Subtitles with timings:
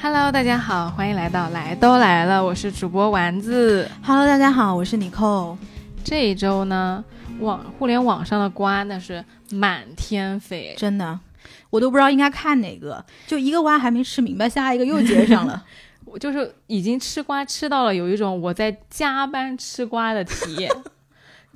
[0.00, 3.86] Hello，大家好，欢迎来到来都来了，我是主播丸子。
[4.02, 5.58] Hello，大家好，我是妮蔻。
[6.02, 7.04] 这一周呢，
[7.40, 11.20] 网互联网上的瓜那是满天飞，真的，
[11.68, 15.62] 我都不知道应该看哪个，就一个瓜还没吃明白，下一个又接上了。
[16.12, 20.70] 我就是已经吃瓜吃到了有一种我在加班吃瓜的体验，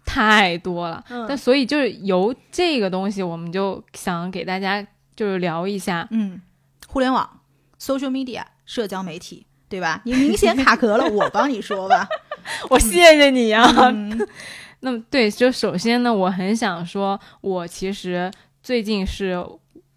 [0.04, 1.04] 太多了。
[1.10, 6.40] 嗯但所以就是由这个东西，我们就想给大家就是聊一下，嗯，
[6.88, 7.40] 互联网
[7.80, 10.00] （social media） 社交媒体，对吧？
[10.04, 12.08] 你明显卡壳了，我帮你说吧。
[12.70, 13.64] 我谢谢你啊。
[13.92, 14.28] 嗯
[14.84, 18.28] 那么对，就首先呢，我很想说，我其实
[18.64, 19.38] 最近是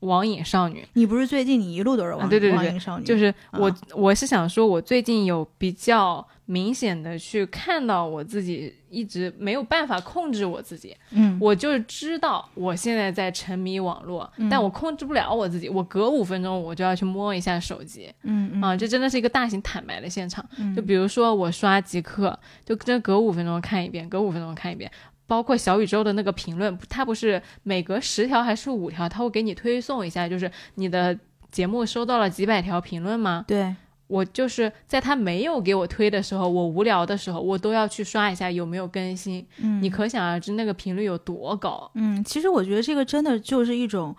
[0.05, 0.85] 网瘾少女。
[0.93, 20.45] 你不是最近你一路都是网、啊对对对网瘾少女，就是我，啊我是想说，我最近有比较明显的去看到我自己一直没有办法控制我自己，嗯我就是知道我现在在沉迷网络，嗯但我控制不了我自己，我隔五分钟我就要去摸一下手机，嗯嗯啊，这真的是一个大型坦白的现场。
[20.57, 24.91] 嗯就比如说我刷极客，就真隔五分钟看一遍，隔五分钟看一遍。
[25.27, 31.17] 包括小宇宙的那个评论，它不是每隔十条还是五条，它会给你推送一下，就是你的
[31.51, 33.45] 节目收到了几百条评论吗？
[33.47, 33.75] 对，
[34.07, 39.45] 我就是在他没有给我推的时候，我无聊的时候，我都要去刷一下有没有更新。
[39.57, 41.89] 嗯你可想而知那个频率有多高。
[41.95, 44.15] 嗯，其实我觉得这个真的就是一种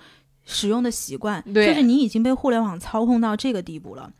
[0.47, 4.11] 使用的习惯，对就是你已经被互联网操控到这个地步了。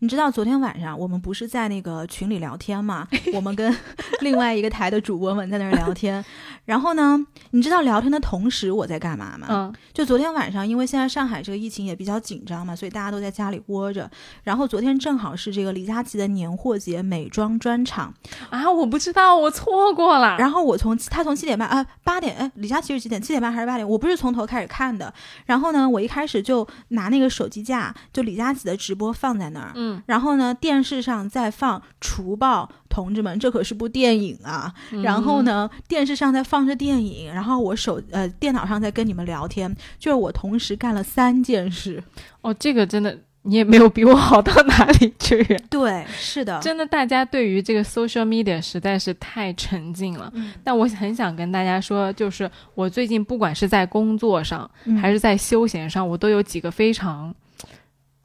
[0.00, 3.06] 你知道昨天晚上我们不是在那个群里聊天嘛？
[3.34, 3.72] 我们跟
[4.20, 6.24] 另外一个台的主播们在那儿聊天，
[6.64, 7.18] 然后呢，
[7.50, 9.46] 你知道聊天的同时我在干嘛吗？
[9.50, 14.10] 嗯就昨天晚上，因为现在上海这个疫情也比较紧张嘛，所以大家都在家里窝着。
[14.42, 18.12] 然后昨天正好是这个李佳琦的年货节美妆专场，
[18.50, 20.36] 啊，我不知道，我错过了。
[20.38, 23.20] 然后我从他从七点半啊八点哎，李佳琦是几点？
[23.20, 23.86] 七点半还是八点？
[23.88, 25.12] 我不是从头开始看的。
[25.46, 29.72] 然后呢，我一开始就拿那个手机架，就李佳琦的直播放在那儿。
[29.74, 34.72] 嗯，然后呢，电视上在放《除暴》，同志们，这可是部电影啊！
[34.92, 42.02] 嗯然后呢，电视上在放着电影，然后我手呃电脑上在跟你们聊天，就是我同时干了三件事。
[42.40, 45.42] 哦，这个真的你也没有比我好到哪里去。
[45.70, 50.30] 对，是的，真的，大家对于这个 social media 实在是太沉浸了。
[50.34, 57.34] 嗯但我很想跟大家说，就是我最近不管是在工作上嗯还是在休闲上，我都有几个非常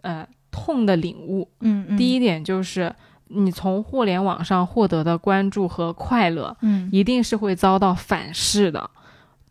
[0.02, 1.47] 呃痛的领悟。
[1.62, 2.94] 嗯嗯，第一一点就是，
[3.28, 8.90] 你从互联网上获得的关注和快乐，嗯一定是会遭到反噬的。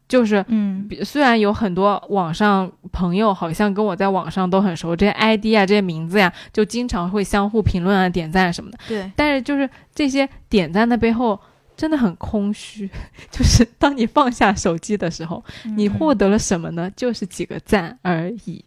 [0.09, 8.79] 就是嗯虽然有很多网上朋友好像跟我在网上都很熟，这些 ID 啊、这些名字呀、就经常会相互评论啊、点赞什么的。
[8.89, 11.39] 对，但是就是这些点赞的背后
[11.77, 12.89] 真的很空虚，
[13.31, 15.45] 就是当你放下手机的时候，
[15.77, 16.91] 你嗯获得了什么呢？
[16.97, 18.65] 就是几个赞而已。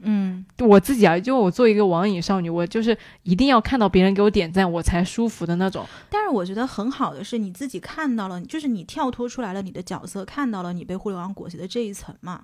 [0.00, 5.84] 嗯我自己啊，就我作为一个网瘾少女，我就是一定要看到别人给我点赞，我才舒服的那种。
[6.08, 12.42] 但是我觉得很好的是你自己看到了，就是你跳脱出来了你的角色，看到了你被互联网裹挟的这一层嘛。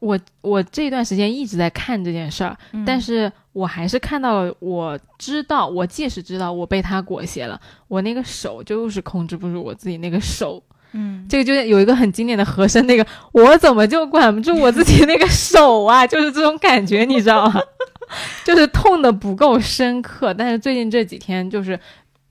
[0.00, 7.58] 我我这段时间一直在看这件事儿，嗯但是我还是看到了，我知道，我即使知道我被他裹挟了，
[7.88, 10.62] 我那个手就是控制不住我自己那个手。
[10.94, 16.06] 嗯，这个就是有一个很经典的和声，那个我怎么就管不住我自己那个手啊？
[16.08, 17.60] 就是这种感觉，你知道吗？
[18.44, 21.78] 就是痛的不够深刻，但是最近这几天就是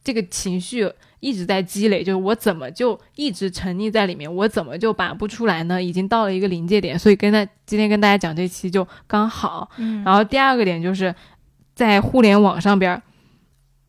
[0.04, 5.82] 这个情绪一直在积累，就是我怎么就一直沉溺在里面，我怎么就拔不出来呢？
[5.82, 9.70] 已经到了一个临界点，所以跟大今天跟大家讲这期就刚好。
[9.78, 11.14] 嗯然后第二个点就是
[11.76, 13.02] 在互联网上边儿，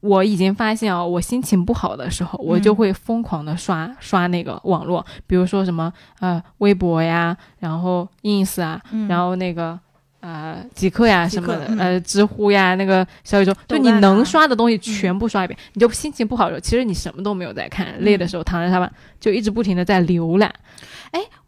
[0.05, 9.79] 我已经发现哦，我心情不好的时候，我就嗯会疯狂的刷、刷那个网络，比如说什么呃微博呀，然后 ins 啊，嗯然后那个。
[10.27, 15.55] 呃，极客呀什么的，嗯呃，知乎呀，那个小宇宙，就你能刷的东西全部刷一遍。
[15.75, 18.91] 你就心情不好的时候，其实你什么都没有在看，累的时候躺在沙发
[19.21, 20.51] 就一直不停的在浏览。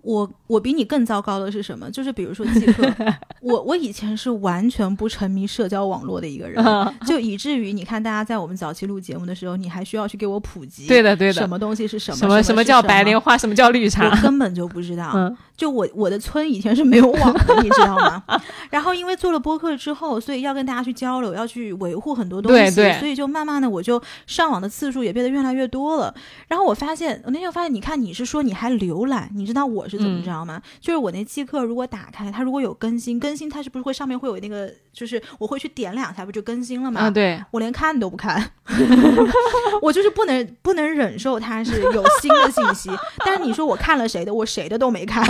[0.07, 1.91] 我我比你更糟糕的是什么？
[1.91, 2.89] 就是比如说即刻，
[3.43, 6.65] 我我以前是完全不沉迷社交网络的一个人，
[7.07, 11.47] 就以至于你看大家在我们早期录节目的时候，你还需要去给我普及，对的，对的什。
[11.49, 14.23] 么东西是什么，什么什么叫白莲花，什么叫绿茶我？
[14.23, 15.13] 根本就不知道。
[15.15, 18.23] 嗯，就我我的村以前是没有网的，你知道吗？
[18.71, 26.15] 然后因为做了播客之后，所以要跟大家去交流，要去维护很多东西，对对所以就慢慢的我就上网的次数也变得越来越多了。
[26.49, 30.61] 然后我发现，我那天发现，你看你是说你还浏览，你知道我是是怎么嗯知道吗？
[30.81, 37.01] 就是我那即刻如果打开，它如果有更新，更新它是不是会上面会有那个，就是我会去点两下，不就更新了吗？
[37.03, 38.53] 啊，对，我连看都不看，
[39.83, 42.91] 我就是不能不能忍受它是有新的信息。
[43.25, 45.25] 但是你说我看了谁的，我谁的都没看，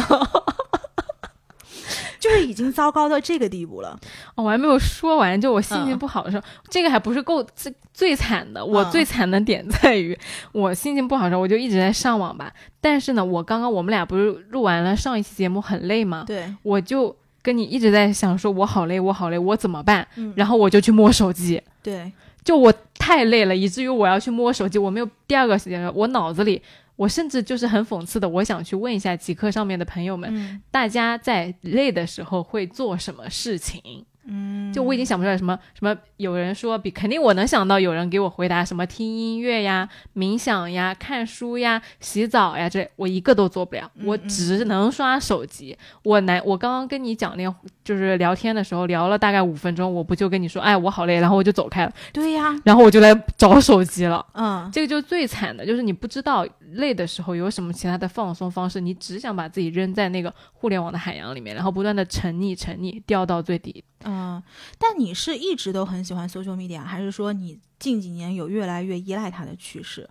[2.27, 3.99] 就是已经糟糕到这个地步了。
[4.35, 8.65] 哦我还没有说完，就我心情嗯不好的时候，这个还不是够最最惨的。
[8.65, 10.19] 我嗯最惨的点在于，
[10.53, 12.53] 我心情不好的时候，我就一直在上网吧。
[12.81, 16.25] 但是呢，我刚刚我们俩不是录完了上一期节目很累吗？
[16.27, 20.07] 对，我就跟你一直在想说，我好累，我好累，我怎么办？
[20.17, 22.11] 嗯，然后我就去摸手机，对，
[22.45, 26.61] 就我太累了，以至于我要去摸手机，我没有第二个时间，我脑子里。
[26.97, 34.05] 我甚至就是很讽刺的，我想去问一下极客上面的朋友们，嗯大家在累的时候会做什么事情？
[34.29, 45.77] 嗯，就我已经想不出来什么什么，有人说比肯定我能想到有人给我回答什么听音乐呀、冥想呀、看书呀、洗澡呀，这我一个都做不了，我只能刷手机。
[46.03, 54.25] 我难，我刚刚跟你讲那就是聊天的时候聊了大概五分钟，我不就跟你说，哎，我好累，然后我就走开了，对呀，然后我就来找手机了。
[54.35, 63.85] 嗯，这个就最惨的，就是你不知道累的时候有什么其他的放松方式，你只想把自己扔在那个互联网的海洋里面，然后不断的沉溺、沉溺，掉到最底。
[64.05, 64.43] 嗯，
[64.79, 70.09] 但你是一直都很喜欢 social media，还是说你近几年有越来越依赖它的趋势？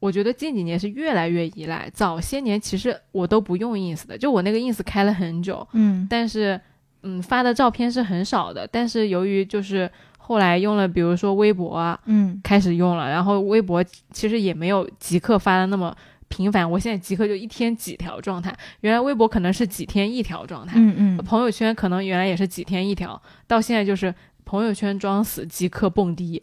[0.00, 6.06] 我觉得近几年是越来越依赖，早些年其实我都不用 ins 的，就我那个 ins 开了很久，嗯。
[6.10, 6.60] 但是
[7.02, 12.38] 嗯发的照片是很少的，但是由于就是后来用了，比如说微博啊，嗯。
[12.44, 15.96] 开始用了，然后微博其实也没有即刻发的那么
[16.34, 24.12] 频繁，我现在即刻就一天几条状态，原来微博可能是几天一条状态，嗯嗯，朋友圈可能原来也是几天一条，到现在就是
[24.44, 26.42] 朋友圈装死，即刻蹦迪，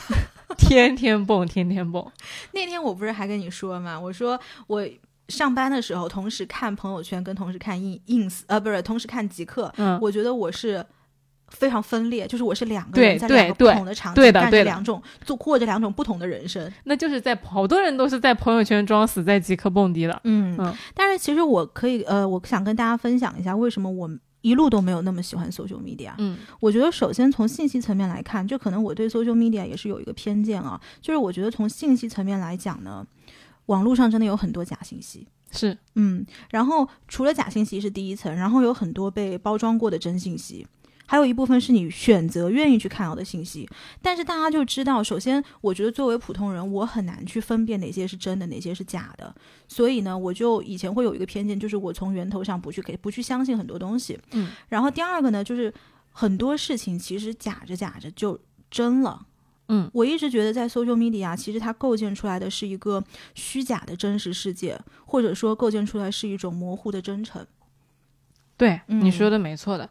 [0.56, 2.10] 天天蹦，天天蹦。
[2.52, 4.00] 那天我不是还跟你说吗？
[4.00, 4.88] 我说我
[5.28, 10.84] 上班的时候同时看朋友圈，跟同时看 ins ins 呃不是同时看极客，嗯，我觉得我是。
[11.50, 16.72] 非常分裂，就是我是两个人在两个不同的场景干着对的对的两种，做过着两种不同的人生。
[16.84, 20.20] 那就是在好多人都是在朋友圈装死，在即刻蹦迪了。
[20.24, 24.10] 嗯嗯但是其实我可以呃，我想跟大家分享一下为什么我
[24.40, 26.12] 一路都没有那么喜欢 social media。
[26.18, 33.04] 嗯我觉得首先从信息层面来看，就可能我对 social media 也是有一个偏见啊，就是我觉得从信息层面来讲呢，
[33.66, 35.26] 网络上真的有很多假信息。
[35.50, 40.66] 是，嗯，然后除了假信息是第一层，然后有很多被包装过的真信息，
[41.10, 43.66] 还有一部分是你选择愿意去看到的信息。
[44.02, 49.34] 但是大家就知道，首先我觉得作为普通人，我很难去分辨哪些是真的，哪些是假的。
[49.66, 54.18] 所以呢，我就以前会有一个偏见，就是我从源头上不去给不去相信很多东西。
[54.32, 55.72] 嗯，然后第二个呢，就是
[56.10, 58.38] 很多事情其实假着假着就
[58.70, 59.24] 真了。
[59.70, 63.02] 嗯，我一直觉得在 social media，其实它构建出来的是一个
[63.34, 67.46] 虚假的真实世界，或者说构建出来是一种模糊的真诚。
[68.56, 69.88] 对，嗯你说的没错的。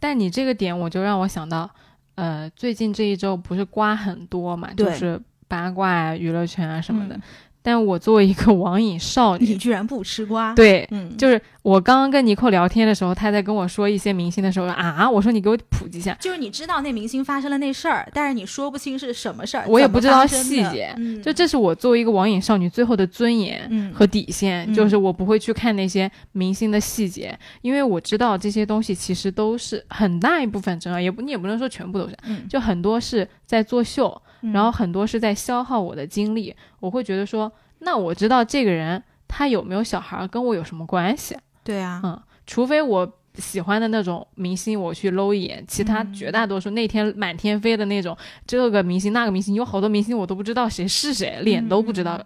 [0.00, 1.68] 但你这个点，我就让我想到，
[2.14, 7.16] 呃，最近这一周不是瓜很多嘛，就是八卦啊、娱乐圈啊什么的。
[7.16, 7.22] 嗯
[7.68, 23.68] 但我作为一个网瘾少女，你居然不吃瓜？，对，嗯，就是我刚刚跟尼寇聊天的时候，他在跟我说一些明星的时候啊，我说你给我普及一下，就是你知道那明星发生了那事儿，但是你说不清是什么事儿，我也不知道细节嗯，就这是我作为一个网瘾少女最后的尊严。
[23.70, 36.54] 嗯和底线，嗯就是我不会去看那些明星的细节，因为我知道这些东西其实都是很大一部分真啊，也不你也不能说全部都是，嗯，就很多是在作秀，嗯然后很多是在消耗我的精力。
[36.80, 41.36] 我会觉得说，那我知道这个人他有没有小孩儿跟我有什么关系？
[41.64, 48.16] 对啊，嗯，除非我喜欢的那种明星，我去搂一眼，其他嗯绝大多数那天满天飞的那种，
[48.46, 52.16] 这个明星那个明星，有好多明星我都不知道谁是谁，脸都不知道。
[52.16, 52.24] 嗯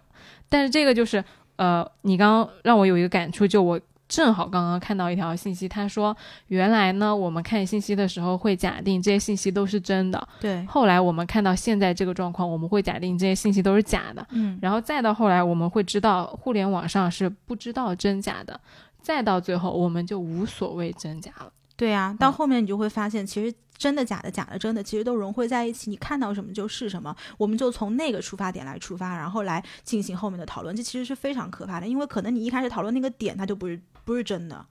[0.49, 1.23] 但是这个就是，
[1.55, 3.79] 呃，你刚刚让我有一个感触，就我。
[4.13, 6.15] 正好刚刚看到一条信息，他说
[6.49, 18.59] 原来呢，我们看信息的时候会假定这些信息都是真的，对，后来我们看到现在这个状况，我们会假定这些信息都是假的，嗯，然后再到后来，我们会知道互联网上是不知道真假的，
[19.01, 21.51] 再到最后，我们就无所谓真假了。
[21.75, 25.89] 对啊，到嗯后面你就会发现，其实真的假的，假的真的，其实都融汇在一起。
[25.89, 30.75] 你看到什么就是什么，我们就从那个出发点来出发，然后来进行后面的讨论。
[30.75, 34.65] 这其实是非常可怕的，因为可能你一开始讨论那个点，它就不是不是真的。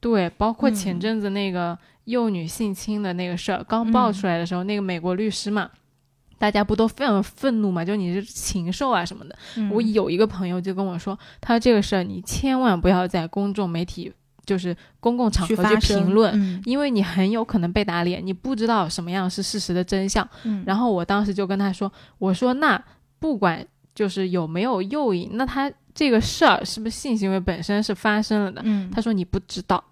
[0.00, 5.70] 对，包括前嗯阵子那个幼女性侵的那个事儿刚爆嗯出来的时候，那个美国律师嘛，
[6.38, 7.84] 大家不都非常愤怒嘛？
[7.84, 9.36] 就你是禽兽啊什么的。
[9.56, 14.12] 嗯我有一个朋友就跟我说，他说这个事儿你千万不要在公众媒体，
[14.48, 16.32] 就是公共场合去评论。
[16.34, 20.26] 嗯因为你很有可能被打脸，你不知道什么样是事实的真相。
[20.44, 22.82] 嗯，然后我当时就跟他说：“我说那
[23.18, 23.64] 不管
[23.94, 28.62] 就是有没有诱引，那他这个事儿是不是性行为本身是发生了的？
[28.64, 29.84] 嗯他说你不知道，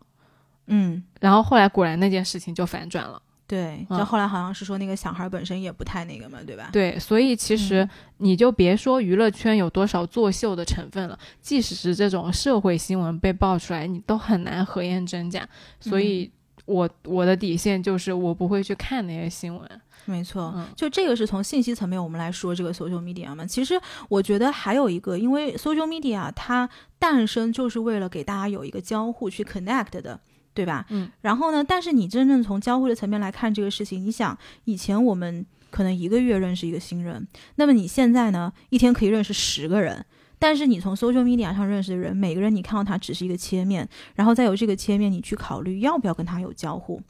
[0.68, 3.20] 嗯，然后后来果然那件事情就反转了。
[3.46, 6.70] 对，嗯就后来好像是说那个小孩本身也不太那个嘛，对吧？
[6.72, 15.48] 对，所以其实嗯你就别说娱乐圈有多少作秀的成分了，即使是这种社会新闻被爆出来，你都很难核验真假。
[15.78, 16.28] 所以
[16.64, 19.80] 我我的底线就是我不会去看那些新闻。
[20.06, 23.46] 没错，嗯就这个是从信息层面我们来说这个 social media 嘛。
[23.46, 30.18] 其实我觉得还有一个，因为 social media 它诞生就是为了给大家有一个交互去 connect 的。
[30.56, 30.86] 对吧？
[30.88, 31.62] 嗯，然后呢？
[31.62, 40.04] 但是你真正从交互的层面来看这个事情，你想，以前我们可能一个月认识一个新人，那么你现在呢，一天可以认识十个人。
[40.38, 47.00] 但是你从 social media 上认识的人，每个人你看到他只是一个切面，然后再由这个切面你去考虑要不要跟他有交互。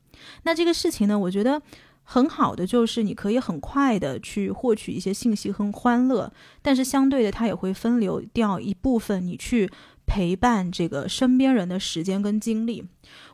[0.43, 1.61] 那这个事情呢，我觉得
[2.05, 9.69] 很好的就是你可以很快的去获取一些信息和欢乐，但是相对的它也会分流掉一部分你去
[10.07, 12.85] 陪伴这个身边人的时间跟精力。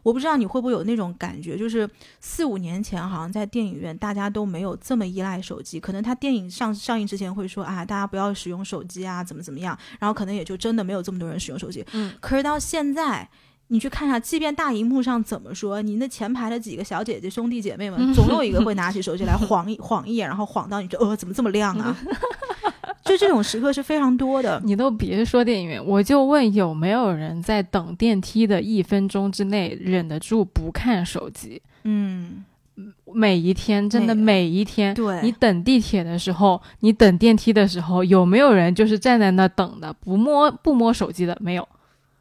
[0.03, 1.89] 我不知道你会不会有那种感觉，就是
[2.21, 11.85] 四五年前好像在电影院大家都没有这么依赖手机，可能他电影上上映之前会说啊，大家不要使用手机啊，怎么怎么样，然后可能也就真的没有这么多人使用手机。
[11.93, 13.29] 嗯，可是到现在。
[13.69, 21.97] 你去看一下，即便大荧幕上怎么说，你那前排的几个小姐姐、兄弟姐妹们，总有一个会拿起手机来晃一晃一眼，然后晃到你就呃，怎么这么亮啊？
[23.05, 24.61] 就这种时刻是非常多的。
[24.65, 31.61] 你都别说电影院，我就问有没有人在等电梯的一分钟之内忍得住不看手机？
[31.85, 32.45] 嗯，
[33.13, 41.37] 每一天，真的每每一天，对，你等地铁的时候，你等电梯的时候，有没有人就是站在那等的，不摸不摸手机的？
[41.41, 41.69] 没有。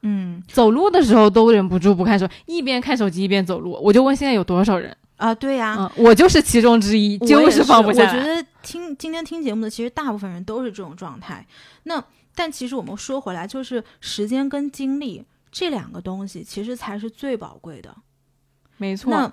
[0.04, 3.80] 嗯走路的时候都忍不住不看手，一边看手机一边走路。
[3.84, 4.98] 我就问现在有多少人？
[5.18, 8.10] 啊，对呀、嗯，我就是其中之一，我就是放不下来。
[8.10, 11.46] 我觉得听今天听节目的，其实大部分人都是这种状态。
[11.84, 12.03] 那
[12.34, 17.96] 但其实我们说回来，就是时间跟精力这两个东西，其实才是最宝贵的。
[18.77, 19.32] 没错，那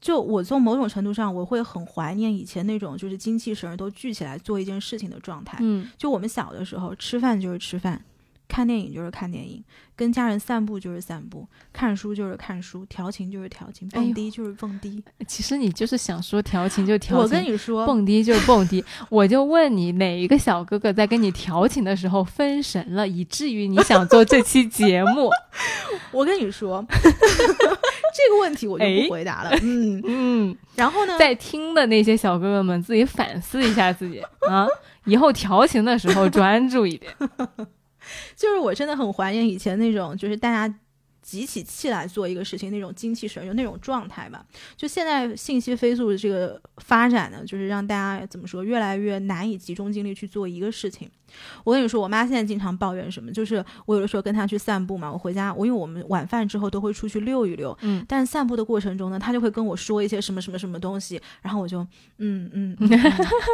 [0.00, 5.58] 就我从某种程度上，我会很怀念以前那种就是精气神儿都聚起来做一件事情的状态。
[5.60, 8.04] 嗯，就我们小的时候，吃饭就是吃饭，
[8.52, 9.64] 看电影就是看电影，
[9.96, 15.02] 跟家人散步就是散步，看书就是看书，调情就是调情，蹦迪就是蹦迪。
[15.26, 18.84] 其实你就是想说调情就调情，我跟你说，蹦迪就是蹦迪。
[19.08, 25.30] 我就问你，哪一个小哥哥在跟你调情的时候分神了，以至于你想做这期节目？
[26.12, 29.56] 我跟你说，这个问题我就哎不回答了。
[29.62, 31.18] 嗯， 嗯，然后呢？
[31.18, 34.66] 在听的那些小哥哥们自己反思一下自己啊，
[35.06, 37.10] 以后调情的时候专注一点。
[38.36, 40.74] 就是我真的很怀念以前那种，就是大家
[41.22, 44.44] 集起气来做一个事情那种精气神，就那种状态吧。
[44.76, 51.08] 就现在信息飞速的这个发展呢，就是让大家怎么说，越来越难以集中精力去做一个事情。
[51.64, 61.86] 我跟你说，我妈现在经常抱怨什么，就是我有的时候跟她去散步嘛，我回家，我因为我们晚饭之后都会出去溜一溜，嗯，但是散步的过程中呢，她就会跟我说一些什么什么什么东西，然后我就
[62.18, 62.76] 嗯嗯，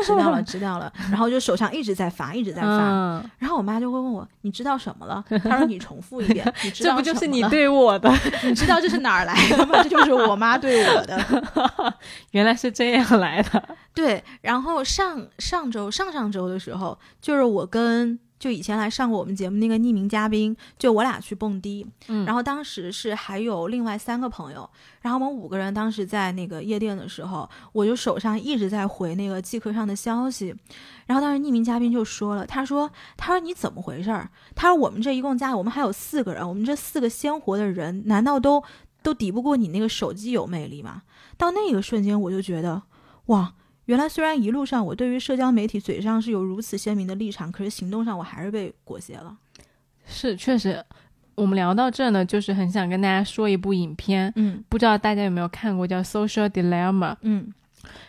[0.04, 6.44] 知道了知道了，然后就手上一直在发，一直在发，嗯，然后我妈就会问我：“你知道什么了？”她说：“你重复一遍。
[6.64, 8.12] 你知道这不就是你对我的？
[8.44, 9.82] 你知道这是哪儿来的吗？
[9.82, 11.94] 这就是我妈对我的。
[12.32, 13.76] 原来是这样来的。
[13.94, 24.69] 对，然后上上周、上上周的时候，就是我跟就以前来上过我们节目那个匿名嘉宾，就我俩去蹦迪，嗯，然后当时是还有另外三个朋友，
[25.01, 30.55] 然后我们五个人当时在那个夜店的时候，我就手上一直在回那个即刻上的消息，
[31.07, 34.31] 然后当时匿名嘉宾就说了，他说他说你怎么回事儿？
[34.55, 38.63] 他说我们这一共加我们还有四个人，我们这四个鲜活的人，难道都
[39.03, 41.03] 都抵不过你那个手机有魅力吗？
[41.37, 42.83] 到那个瞬间，我就觉得
[43.27, 43.55] 哇。
[43.88, 49.35] 原来虽然一路上我对于社交媒体嘴上是有如此鲜明的立场，可是行动上我还是被裹挟了。
[50.07, 50.85] 是确实，
[51.35, 57.12] 我们聊到这呢，就是很想跟大家说一部影片，嗯不知道大家有没有看过，叫《Social Dilemma》。
[57.23, 57.50] 嗯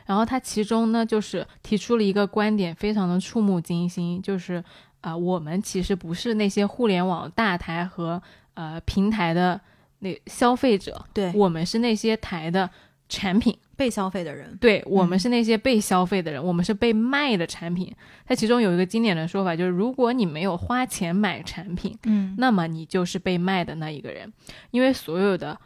[0.05, 4.55] 然后它其中呢，就是提出了一个观点，非常的触目惊心，就是
[5.00, 8.21] 啊、呃我们其实不是那些互联网大台和
[8.55, 9.62] 呃平台的
[10.00, 12.69] 那消费者，对，我们是那些台的
[13.07, 13.57] 产品。
[13.79, 14.57] 被消费的人。
[14.59, 17.95] 对我们嗯是那些被消费的人，我们是被卖的产品。
[18.27, 24.31] 它其中有一个经典的说法，就是如果你没有花钱买产品，嗯那么你就是被卖的那一个人，
[24.71, 25.57] 因为所有的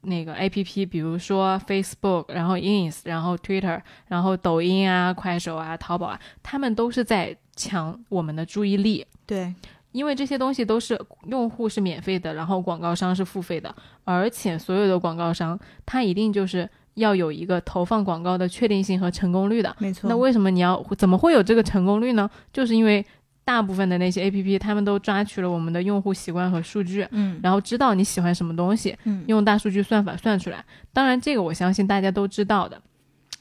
[0.00, 9.06] 那个 A P P，比如说 Facebook，然后 Ins，然后 Twitter，然后抖音啊、快手啊、淘宝啊，他们都是在抢我们的注意力。
[9.26, 9.54] 对，
[9.92, 13.72] 因为这些东西都是用户是免费的，然后广告商是付费的，
[14.04, 16.68] 而且所有的广告商他一定就是
[17.00, 19.74] 要有一个投放广告的确定性和成功率的。
[19.80, 20.08] 没错。
[20.08, 22.30] 那为什么你要怎么会有这个成功率呢？
[22.52, 23.04] 就是因为
[23.44, 30.64] 大部分的那些 A P P，他们都抓取了我们的用户习惯和数据，嗯然后知道你喜欢什么东西，嗯用大数据算法算出来。
[30.92, 32.80] 当然，这个我相信大家都知道的，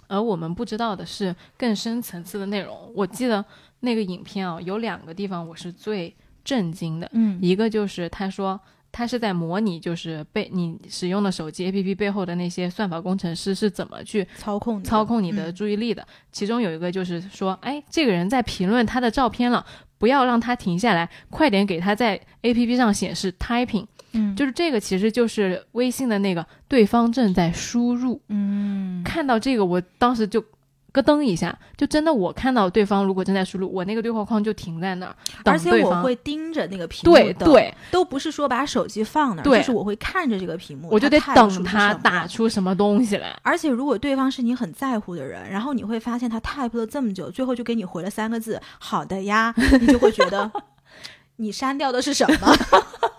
[0.08, 2.76] 而我们不知道的是更深层次的内容。
[2.96, 3.46] 我记得
[3.82, 8.60] 那个影片啊，有两个地方我是最震惊的，嗯一个就是他说。
[8.92, 16.06] 他是在模拟，就是被你使用的手机 APP 背后的那些算法工程师是怎么去操控操控你的嗯注意力的。
[16.32, 19.66] 其中有一个就是说，哎，这个人在评论他的照片了，
[19.98, 23.86] 不要让他停下来，快点给他在 APP 上显示 typing。
[24.14, 28.20] 嗯就是这个，其实就是微信的那个对方正在输入。
[28.30, 30.44] 嗯看到这个，我当时就
[30.92, 35.16] 咯噔一下，就真的我看到对方如果正在输入，我那个对话框就停在那儿，
[35.46, 35.80] 而且。
[35.80, 43.34] 我会盯着那个屏幕等，对对，都不是说把手机放那儿，就是我会看着这个屏幕，我就得等他打出什么东西来。
[43.44, 50.52] 而且如果对方是你很在乎的人，然后你会发现他 type 了这么久，最后就给你回了三个字“好的呀”，你就会觉得
[51.38, 52.56] 你删掉的是什么？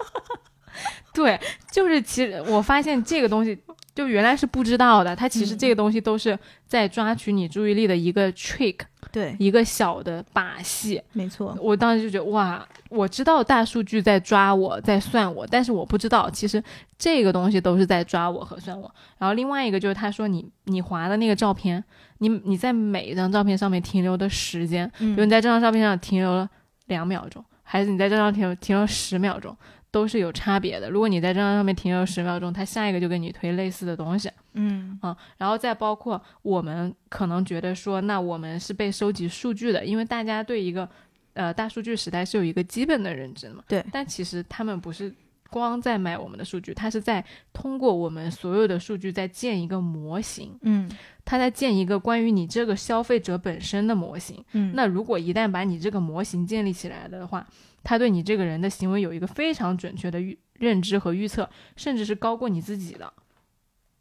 [1.15, 1.41] 对，
[1.73, 3.59] 就是其实我发现这个东西，
[3.95, 8.77] 就原来是不知道的，它其实嗯这个东西都是在抓取你注意力的一个 trick，
[9.11, 11.03] 对，一个小的把戏。
[11.13, 16.63] 没错，我当时就觉得哇，我知道大数据在抓我，在算我，但是我不知道其实
[16.99, 18.91] 这个东西都是在抓我和算我。
[19.19, 21.83] 然后另外一个就是他说你你划的那个照片，
[22.19, 26.49] 你你在每一张照片上面停留的时间，比如嗯你在这张照片上停留了
[26.87, 29.55] 两秒钟，还是你在这张停留停留十秒钟，
[29.91, 30.89] 都是有差别的。
[30.91, 34.31] 如果你在这张上面停留十秒钟，它下一个就给你推类似的东西。
[34.55, 40.89] 嗯啊、然后再包括我们可能觉得说，那我们是被收集数据的，因为大家对一个
[41.35, 43.63] 呃大数据时代是有一个基本的认知的嘛。
[43.69, 45.15] 对但其实他们不是
[45.49, 50.91] 光在买我们的数据，他是在通过我们所有的数据在建一个模型，嗯
[51.25, 54.45] 他在建一个关于你这个消费者本身的模型。
[54.53, 57.47] 嗯，那如果一旦把你这个模型建立起来的话，
[57.83, 63.13] 他对你这个人的行为有一个非常准确的预认知和预测，甚至是高过你自己的。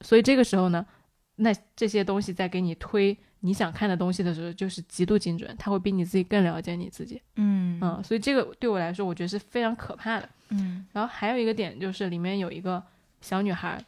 [0.01, 0.85] 所以这个时候呢，
[1.35, 7.21] 那这些东西在给你推你想看的东西的时候，就是极度精准，他会比你自己更了解你自己。
[7.35, 10.29] 嗯嗯，所以这个对我来说，我觉得是非常可怕的。
[10.49, 12.83] 嗯然后还有一个点就是里面有一个
[13.21, 13.81] 小女孩，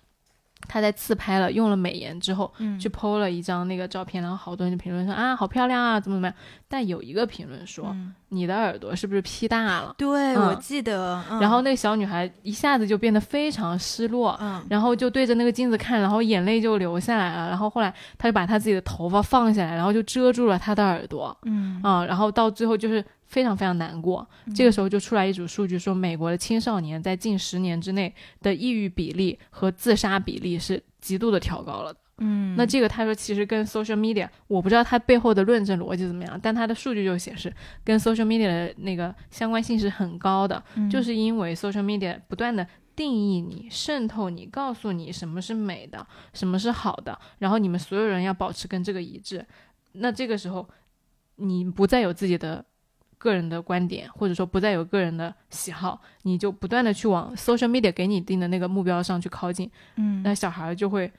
[0.67, 6.35] 她在自拍了，用了美颜之后，嗯去 PO 了一张那个照片，然后好多人就评论说啊，好漂亮啊，怎么怎么样。
[6.67, 9.93] 但有一个评论说，嗯你的耳朵是不是 P 大了？
[9.97, 17.49] 对，嗯我记得，嗯然后那个小女孩一下子就变得非常失落，嗯然后就对着那个镜子看，然后眼泪就流下来了。
[17.49, 24.27] 然后后来她就把她自己的头发放下来，然后就遮住了她的耳朵嗯啊、然后到最后就是非常非常难过。
[24.53, 31.99] 这个时候就出来一组数据说，美国的青少年在近十年之内的抑郁比例和自杀比例是极度的调高了的。
[32.17, 37.51] 嗯，那这个他说其实跟 social media，我不知道他背后的论证逻辑怎么样，但他的数据就显示
[37.85, 49.43] 跟 social media 的那个相关性是很高的，嗯就是因为 social media 不断的定义你、渗透你、告诉你什么是美的，什么是好的，然后你们所有人要保持跟这个一致。
[49.93, 50.69] 那这个时候，
[51.37, 52.63] 你不再有自己的
[53.21, 61.11] 个人的观点，或者说不再有个人的喜好，你就不断的去往 social media 给你定的那个目标上去靠近，嗯那小孩儿就会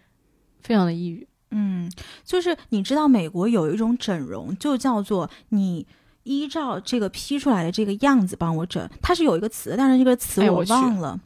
[0.62, 1.26] 非常的抑郁。
[1.50, 1.90] 嗯，
[2.24, 5.86] 就是你知道美国有一种整容，就叫做你。
[6.24, 11.20] 依照这个 P 出来的这个样子帮我整，它是有一个词，但是这个词我哎我去忘了，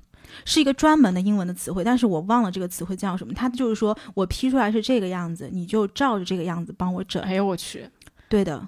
[0.47, 3.35] 是一个专门的英文的词汇，但是我忘了这个词汇叫什么。
[3.35, 7.23] 它就是说我 P 出来是这个样子，你就照着这个样子帮我整。
[7.25, 7.87] 哎呦我去！
[8.31, 8.67] 对的，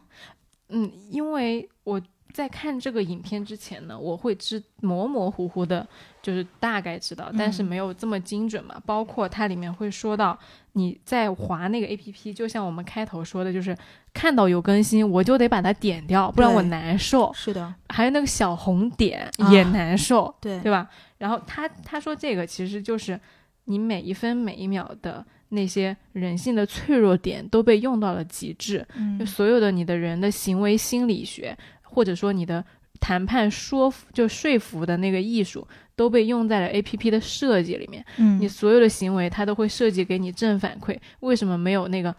[0.69, 2.01] 嗯，因为我
[2.33, 5.87] 在看这个影片之前呢，我会知模模糊糊的，
[6.23, 8.81] 就是大概知道，但是嗯没有这么精准嘛。
[8.85, 10.39] 包括它里面会说到，
[10.73, 13.77] 你在划那个 A P P，就像我们开头说的，就是
[14.13, 17.33] 看到有更新，我就得把它点掉，不然我难受。
[17.33, 20.89] 是的，还有那个小红点啊也难受，对对吧？
[21.17, 23.19] 然后他他说这个其实就是
[23.65, 28.87] 你每一分每一秒的那些人性的脆弱点都被用到了极致，
[29.27, 32.65] 所有的你的人的行为心理学，或者说你的
[33.01, 38.05] 谈判说服就说服的那个艺术，都被用在了 A P P 的设计里面。
[38.17, 40.99] 嗯你所有的行为，它都会设计给你正反馈。
[41.21, 42.15] 为什么没有那个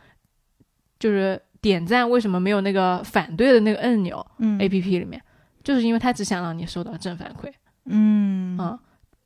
[0.98, 2.10] 就是点赞？
[2.10, 5.22] 为什么没有那个反对的那个按钮嗯？A P P 里面，
[5.64, 7.52] 就是因为它只想让你收到正反馈
[7.86, 8.80] 嗯啊。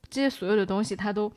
[0.10, 1.32] 这些所有的东西，它都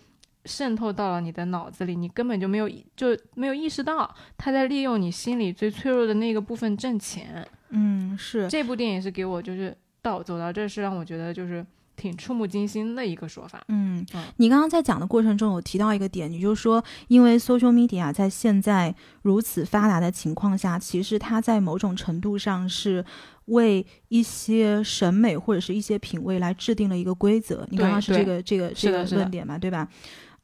[0.46, 7.46] 渗透到了你的脑子里，你根本就没有就没有意识到，他在利用你心里最脆弱的那个部分挣钱。
[7.70, 13.61] 嗯是这部电影是给我就是到走到这是让我觉得就是挺触目惊心的一个说法。
[13.68, 23.04] 嗯嗯，你刚刚在讲的过程中有提到一个点，你就说，因为 social media 在现在如此发达的情况下，其实它在某种程度上是
[23.46, 27.66] 为一些审美或者是一些品味来制定了一个规则。
[27.70, 29.88] 你刚刚是这个这个这个论点嘛，对吧？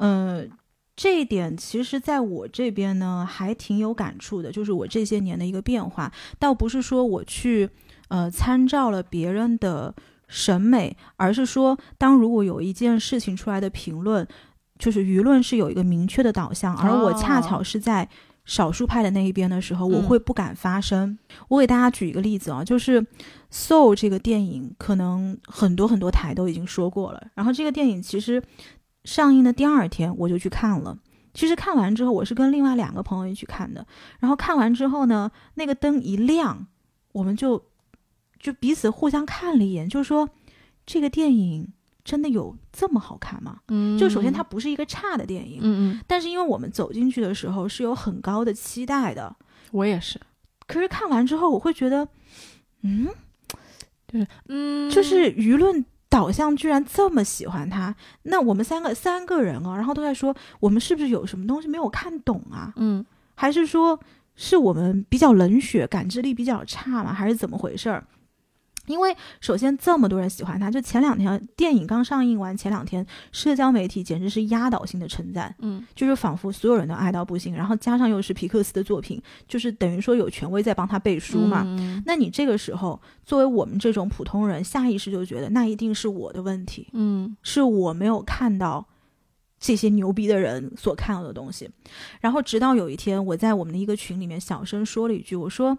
[0.03, 0.51] 嗯、
[0.97, 7.71] 这一点其实在我这边呢还挺有感触的，就是我这些年的一个变化，倒不是说我去
[8.09, 9.95] 呃参照了别人的
[10.29, 14.27] 审美，而是说当如果有一件事情出来的评论，
[14.79, 18.09] 就是舆论是有一个明确的导向，而我恰巧是在。
[18.45, 21.17] 少数派的那一边的时候，我嗯会不敢发声。
[21.47, 23.01] 我给大家举一个例子啊，就是
[23.53, 27.25] 《Soul》这个电影，可能很多很多台都已经说过了。
[27.35, 28.43] 然后这个电影其实
[29.05, 30.99] 上映的第二天我就去看了。
[31.35, 33.87] 其实看完之后，我是跟另外两个朋友一起看的。
[34.21, 36.67] 然后看完之后呢，那个灯一亮，
[37.13, 37.65] 我们就
[38.39, 40.29] 就彼此互相看了一眼，就说
[40.85, 41.73] 这个电影
[42.05, 43.61] 真的有这么好看吗？
[43.69, 49.35] 嗯就首先它不是一个差的电影，嗯嗯，但是因为我们走进去的时候是有很高的期待的，
[49.71, 50.21] 我也是，
[50.67, 52.07] 可是看完之后我会觉得，
[52.83, 53.09] 嗯，
[54.07, 55.83] 就是嗯，就是舆论
[56.13, 62.75] 导向居然这么喜欢他，那我们三个三个人啊，然后都在说我们是不是有什么东西没有看懂啊？
[62.77, 63.03] 嗯
[63.35, 63.99] 还是说
[64.37, 67.15] 是我们比较冷血，感知力比较差吗？
[67.15, 68.05] 还是怎么回事儿？
[68.87, 81.63] 因为首先这么多人喜欢他，就前两天电影刚上映完，前两天社交媒体简直是压倒性的称赞，嗯就是仿佛所有人都爱到不行，然后加上又是皮克斯的作品，就是等于说有权威在帮他背书嘛。
[81.65, 88.87] 嗯那你这个时候，作为我们这种普通人，下意识就觉得那一定是我的问题，嗯是我没有看到
[89.61, 91.71] 这些牛逼的人所看到的东西。
[92.21, 95.79] 然后直到有一天，我在我们的一个群里面小声说了一句，我说：“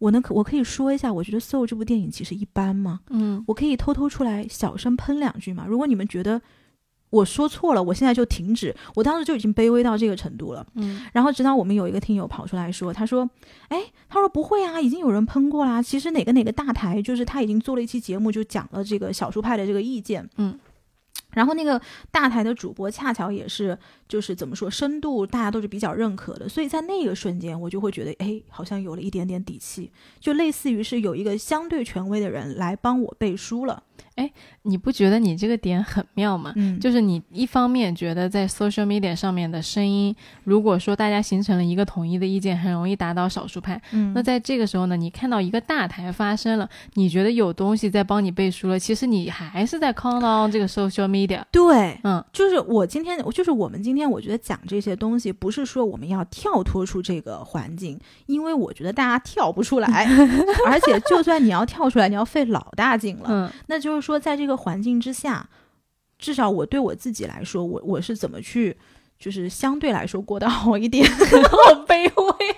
[0.00, 3.00] 我能可我可以说一下，我觉得《Soul》这部电影其实一般吗？
[3.10, 5.64] 嗯我可以偷偷出来小声喷两句吗？
[5.68, 6.40] 如果你们觉得
[7.10, 8.74] 我说错了，我现在就停止。
[8.94, 10.66] 我当时就已经卑微到这个程度了。
[10.74, 13.28] 嗯然后直到我们有一个听友跑出来说，他说
[13.68, 15.82] ：“哎，他说不会啊，已经有人喷过啦。
[15.82, 20.58] 其实哪个哪个大台，就是他已经做了一期节目，就讲了这个小数派的这个意见。”嗯。
[21.32, 33.82] 然后那个大台的主播恰巧也是，就是怎么说，深度大家都是比较认可的，所以在那个瞬间，我就会觉得，哎，好像有了一点点底气，就类似于是有一个相对权威的人来帮我背书了。
[34.16, 34.30] 哎
[34.62, 36.52] 你不觉得你这个点很妙吗？
[36.56, 40.14] 嗯，就是你一方面觉得在 social media 上面的声音，
[40.44, 43.80] 如果说大家形成了一个统一的意见，很容易打倒少数派。
[43.92, 51.19] 嗯，那在这个时候呢，你看到一个大台发生了，你觉得有东西在帮你背书了，其实你还是在 count on 这个 social media。
[51.26, 60.08] 对，嗯就是我今天，就是我们今天，我觉得讲这些东西，不是说我们要跳脱出这个环境，因为我觉得大家跳不出来，
[60.66, 63.28] 而且就算你要跳出来，你要费老大劲了。
[63.30, 65.48] 嗯那就是说，在这个环境之下，
[66.18, 68.76] 至少我对我自己来说，我我是怎么去，
[69.18, 71.04] 就是相对来说过得好一点。
[71.10, 72.50] 好卑微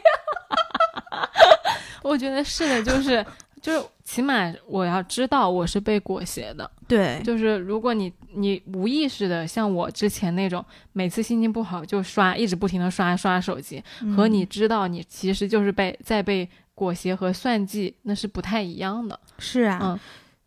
[1.10, 1.28] 啊！
[2.02, 3.24] 我觉得是的，就是
[3.62, 6.70] 就是，起码我要知道我是被裹挟的。
[6.88, 13.82] 对，就是如果你你无意识的像我之前那种，每次心情不好就刷，一直不停的刷刷手机，
[14.16, 19.18] 和你嗯知道你其实就是被在被裹挟和算计，那是不太一样的。
[19.38, 19.98] 是啊，嗯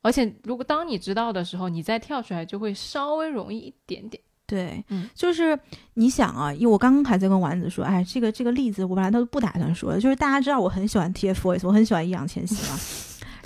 [0.02, 4.22] 而且如果当你知道的时候，你再跳出来就会稍微容易一点点。
[4.46, 5.58] 对，嗯就是
[5.96, 12.78] 你想啊，因为我刚刚还在跟丸子说，哎，这个这个例子我本来都不打算说的，就是大家知道我很喜欢 TFBOYS，我很喜欢易烊千玺嘛。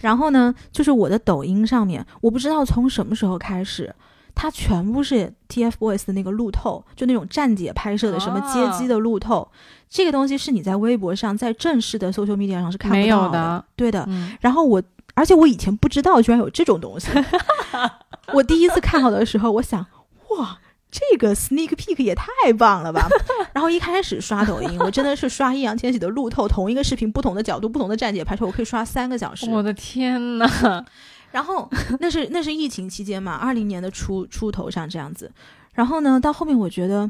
[0.01, 3.93] 然后呢，就是我的抖音上面，我不知道从什么时候开始，
[4.33, 9.49] 它全部是 TFBOYS 的那个路透，就那种站姐拍摄的什么街机的路透，
[9.89, 14.05] 这个东西是你在微博上，在正式的 social media 上是看不到的对的。
[14.07, 14.81] 嗯，然后我，
[15.13, 17.09] 而且我以前不知道居然有这种东西。
[18.33, 19.85] 我第一次看到的时候，我想，
[20.37, 20.59] 哇，
[20.91, 23.07] 这个 sneak peek 也太棒了吧！
[23.53, 29.49] 然后一开始刷抖音，我真的是刷易烊千玺的路透，同一个视频，不同的角度，不同的站姐拍摄，我可以刷三个小时。
[29.49, 30.83] 我的天呐，
[31.31, 35.31] 然后那是那是疫情期间嘛，二零年的初初头上这样子。
[35.73, 37.09] 然后呢，到后面我觉得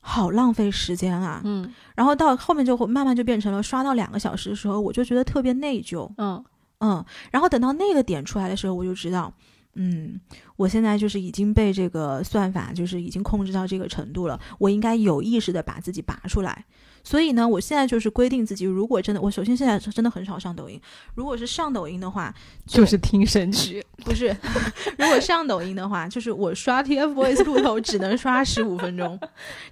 [0.00, 1.42] 好浪费时间啊。
[1.44, 6.10] 嗯然后到后面就会慢慢就变成了刷到两个小时的时候，我就觉得特别内疚。
[6.16, 6.42] 嗯
[6.80, 9.32] 嗯，然后等到那个点出来的时候，我就知道，
[9.80, 10.20] 嗯，
[10.56, 16.64] 我现在就是已经被这个算法就是已经控制到这个程度了，我应该有意识的把自己拔出来。
[17.04, 20.78] 所以呢，我现在就是规定自己，如果真的，我首先现在真的很少上抖音，
[21.14, 22.34] 如果是上抖音的话，
[22.66, 23.82] 就是听神曲。
[24.04, 24.36] 不是，
[24.98, 29.18] 如果上抖音的话，就是我刷 TFBOYS 路头只能刷十五分钟，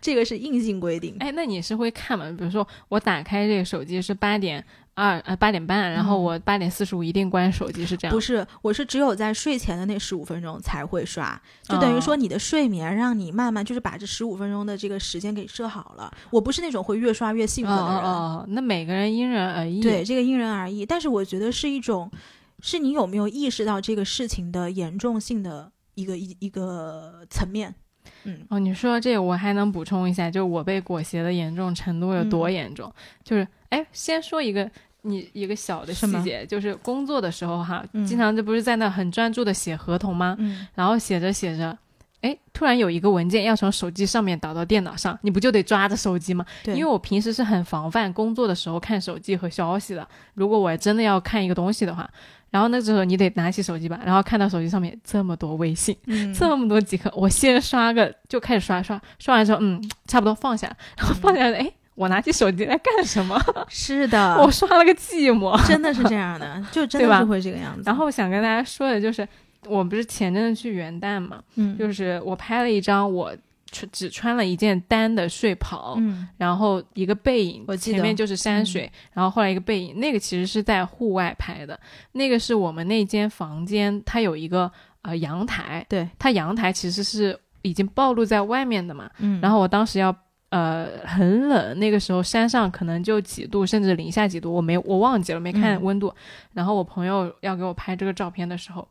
[0.00, 1.16] 这个是硬性规定。
[1.18, 2.32] 哎，那你是会看吗？
[2.38, 4.64] 比如说我打开这个手机是八点
[4.96, 8.14] 二呃八点半，然后嗯我八点四十五一定关手机，是这样。
[8.14, 16.10] 不是，我是只有在睡前的那十五分钟才会刷，就等于说哦你的睡眠让你慢慢就是把这十五分钟的这个时间给设好了。
[16.30, 19.82] 我不是那种会越刷越兴哦奋的人，哦哦，那每个人因人而异。
[19.82, 20.86] 对，这个因人而异。
[20.86, 22.10] 但是我觉得是一种，
[22.62, 27.74] 是你有没有意识到这个事情的严重性的一个一一个层面。
[28.22, 32.92] 嗯哦，你说这个我还能补充一下，就是我被裹挟的严重程度有多嗯严重？
[33.22, 34.70] 就是哎，先说一个
[35.06, 40.36] 你一个小的细节，就是工作的时候哈，嗯经常这不是在那很专注的写合同吗？
[40.38, 41.76] 嗯然后写着写着。
[42.22, 46.44] 哎，突然有一个文件要从手机上面导到电脑上，你不就得抓着手机吗？
[46.64, 50.04] 对，因为我平时是很防范工作的时候看手机和消息的。
[50.34, 52.10] 如果我真的要看一个东西的话，
[52.50, 63.40] 然后那时候你得拿起手机吧，然后看到手机上面这么多微信，嗯这么多即可，我先刷个就开始刷刷，刷完之后嗯差不多放下，然后放下来，哎，我拿起手机来干什么？
[63.68, 65.60] 是的， 我刷了个寂寞。
[65.66, 67.82] 真的是这样的， 就真的是会这个样子。
[67.86, 69.26] 然后想跟大家说的就是，
[69.66, 73.34] 我不是前阵子去元旦嘛，嗯，就是我拍了一张我
[73.72, 76.28] 穿只穿了一件单的睡袍，嗯。
[76.36, 81.80] 然后一个背影，我前面就是山水，然后后来一个背影，那个其实是在户外拍的，
[82.12, 90.14] 那个是我们那间房间，它有一个呃阳台，对，它阳台其实是已经暴露在外面的嘛，嗯，然后我当时要。
[90.50, 96.14] 呃，很冷，那个时候山上可能就几度，甚至零下几度，我没我忘记了，没看嗯温度。
[96.52, 98.86] 然后我朋友要给我拍这个照片的时候，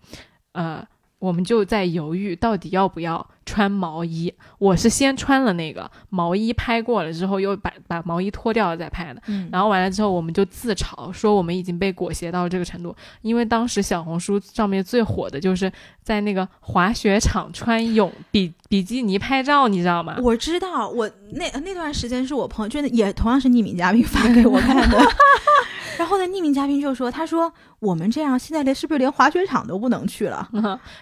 [0.52, 0.86] 呃，
[1.26, 4.32] 我们就在犹豫到底要不要穿毛衣。
[4.60, 9.20] 我是先穿了那个毛衣，拍过了之后又把把毛衣脱掉了再拍的。
[9.26, 15.72] 嗯，然后完了之后，我们就自嘲说我们已经被裹挟到这个程度，因为当时小红书上面最火的就是
[16.04, 20.18] 在那个滑雪场穿泳比比基尼拍照，你知道吗？
[20.22, 25.00] 我知道，我那那段时间是我朋友，真的也同样是匿名嘉宾发给我看的。
[25.98, 30.50] 然后呢，匿名嘉宾就说：“他说我们这样现在连是不是连滑雪场都不能去了？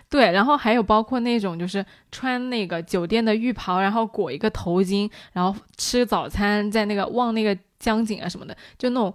[0.09, 9.13] 对，然后还有包括那种就是穿那个酒店的浴袍，然后裹一个头巾，然后吃早餐，在那个望那个江景啊什么的，就那种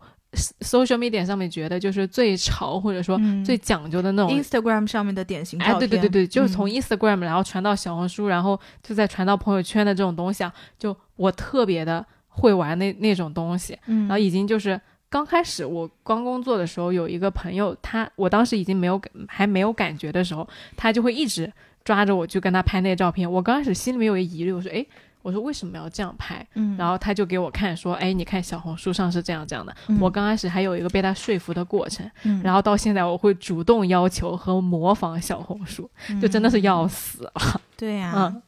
[0.61, 5.79] social media 上面觉得就是最潮或者说嗯最讲究的那种 Instagram 上面的典型照哎，片。
[5.79, 14.79] 对对对对，就是从嗯 Instagram、然后传到小红书，然后就再传到朋友圈的这种东西啊，就我特别的会玩那那种东西，嗯，然后已经就是
[15.11, 21.51] 刚开始我刚工作的时候，有一个朋友，他我当时已经没有感还没有感觉的时候，他就会一直
[21.85, 23.31] 抓着我去跟他拍那照片。
[23.31, 24.85] 我刚开始心里面有一个疑虑，我说，哎，
[25.23, 26.47] 我说为什么要这样拍？
[26.55, 29.75] 嗯，然后他就给我看说，哎，你看小红书上是这样这样的。
[29.89, 35.91] 嗯我刚开始还有一个被他说服的过程，嗯然后到现在我会主动要求和模仿小红书，
[36.21, 37.33] 就真的是要死了。
[37.77, 38.43] 对呀、嗯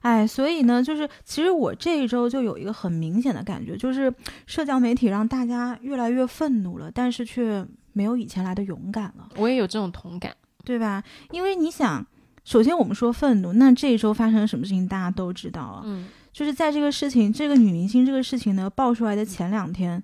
[0.00, 4.12] 哎，所以呢，就是其实我这一周就有一个很明显的感觉，就是
[4.46, 10.32] 社交媒体让大家越来越愤怒了，但是却没有以前来的勇敢了，我也有这种同感。
[10.62, 11.02] 对吧？
[11.30, 12.06] 因为你想，
[12.44, 15.82] 首先我们说愤怒，那这一周发生了什么事情，大家都知道啊。
[15.84, 20.00] 嗯就是在这个事情，这个女明星这个事情呢爆出来的前两天，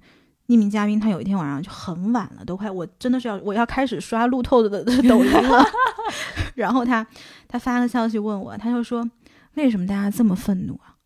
[0.49, 5.65] 匿名嘉宾他有一天晚上就很晚了，都快我真的是要我要开始刷路透的的 抖音了。
[6.57, 7.07] 然后他
[7.47, 9.09] 他发个消息问我，他就说
[9.57, 10.97] 为什么大家这么愤怒啊？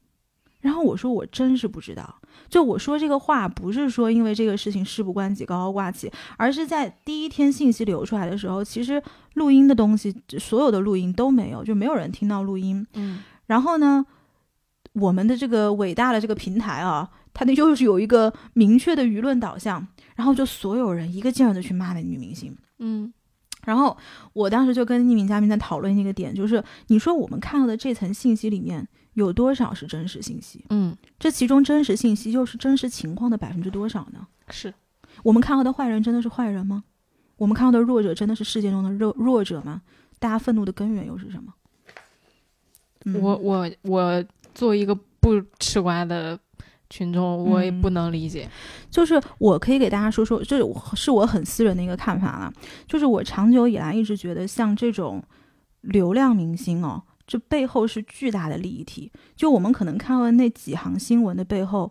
[0.60, 2.20] 然后我说我真是不知道。
[2.48, 9.02] 就我说这个话不是说因为这个事情事不关己高高挂起，而是在第一天信息流出来的时候，其实
[9.34, 12.86] 录音的东西所有的录音都没有，就没有人听到录音。
[12.94, 14.04] 嗯然后呢，
[14.92, 22.56] 我们的这个伟大的这个平台啊，它的就是有一个明确的舆论导向，然后就所有人一个劲儿的去骂那女明星。
[22.78, 23.12] 嗯
[23.64, 23.96] 然后
[24.32, 30.64] 我当时就跟匿名嘉宾在讨论那个点，就是你说我们看到的这层信息里面有多少是真实信息？
[30.70, 34.26] 嗯，这其中真实信息又是真实情况的百分之多少呢？
[34.48, 34.72] 是
[35.22, 36.84] 我们看到的坏人真的是坏人吗？
[37.36, 39.82] 我们看到的弱者真的是世界中的弱弱者吗？
[40.18, 41.54] 大家愤怒的根源又是什么？
[43.06, 46.38] 嗯我我我作为一个不吃瓜的
[46.90, 48.46] 群众，我也嗯不能理解。
[48.90, 50.58] 就是我可以给大家说说，这
[50.94, 52.52] 是我很私人的一个看法了。
[52.86, 55.22] 就是我长久以来一直觉得，像这种
[55.82, 59.10] 流量明星哦，这背后是巨大的利益体。
[59.36, 61.90] 就我们可能看到那几行新闻的背后，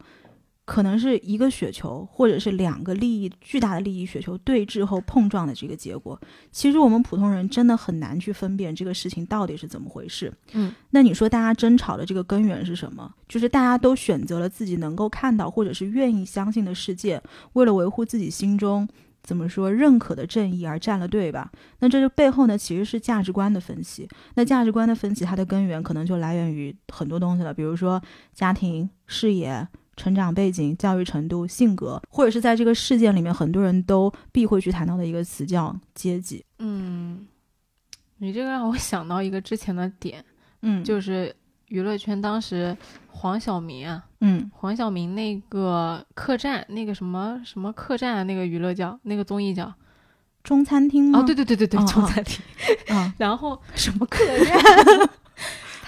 [0.69, 6.21] 可能是一个雪球，或者是两个利益巨大的利益雪球对峙后碰撞的这个结果。
[6.51, 10.31] 其实我们普通人真的很难去分辨这个事情到底是怎么回事。
[10.53, 13.11] 嗯，那你说大家争吵的这个根源是什么？
[13.27, 17.19] 就是大家都选择了自己能够看到或者是愿意相信的世界，
[17.53, 18.87] 为了维护自己心中
[19.23, 21.51] 怎么说认可的正义而站了队吧？
[21.79, 24.07] 那这就背后呢，其实是价值观的分析。
[24.35, 27.99] 那价值观的分析，它的根源可能就来源于很多东西了，比如说
[28.35, 29.67] 家庭、事业、
[29.99, 36.43] 成长背景、教育程度、性格，或者是在这个事件里面很多人都必会去谈到的一个词叫阶级。
[36.59, 37.27] 嗯，
[38.17, 40.23] 你这个让我想到一个之前的点，
[40.61, 41.35] 嗯就是
[41.67, 42.75] 娱乐圈当时
[43.07, 49.71] 黄晓明啊，嗯黄晓明那个客栈，那个什么什么客栈啊，那个娱乐叫那个综艺叫
[50.43, 51.19] 中餐厅吗？
[51.19, 52.41] 哦，对对对对对，中餐厅。
[52.95, 55.09] 啊， 然后什么客栈？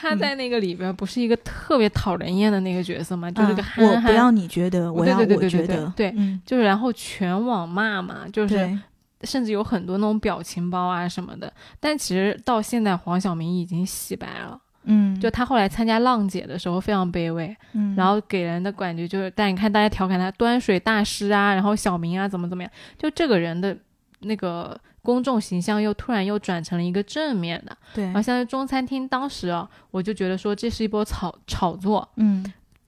[0.02, 8.80] 他在那个里边不是一个特别讨人厌的那个角色嘛，就是个啊憨憨，我不要你觉得，我对要对对对对我觉得，对嗯，就是然后全网骂嘛，就是，
[9.24, 11.54] 甚至有很多那种表情包啊什么的。
[11.80, 14.60] 但其实到现在，黄晓明已经洗白了。
[14.86, 23.78] 嗯，就他后来参加浪姐的时候非常卑微，嗯，然后给人的感觉就是，但你看大家调侃他端水大师啊，然后小明啊怎么怎么样，就这个人的
[24.22, 27.76] 那个公众形象又突然又转成了一个正面的。
[27.94, 28.04] 对。
[28.06, 32.44] 然后，像是中餐厅当时啊，我就觉得说这是一波炒炒作，嗯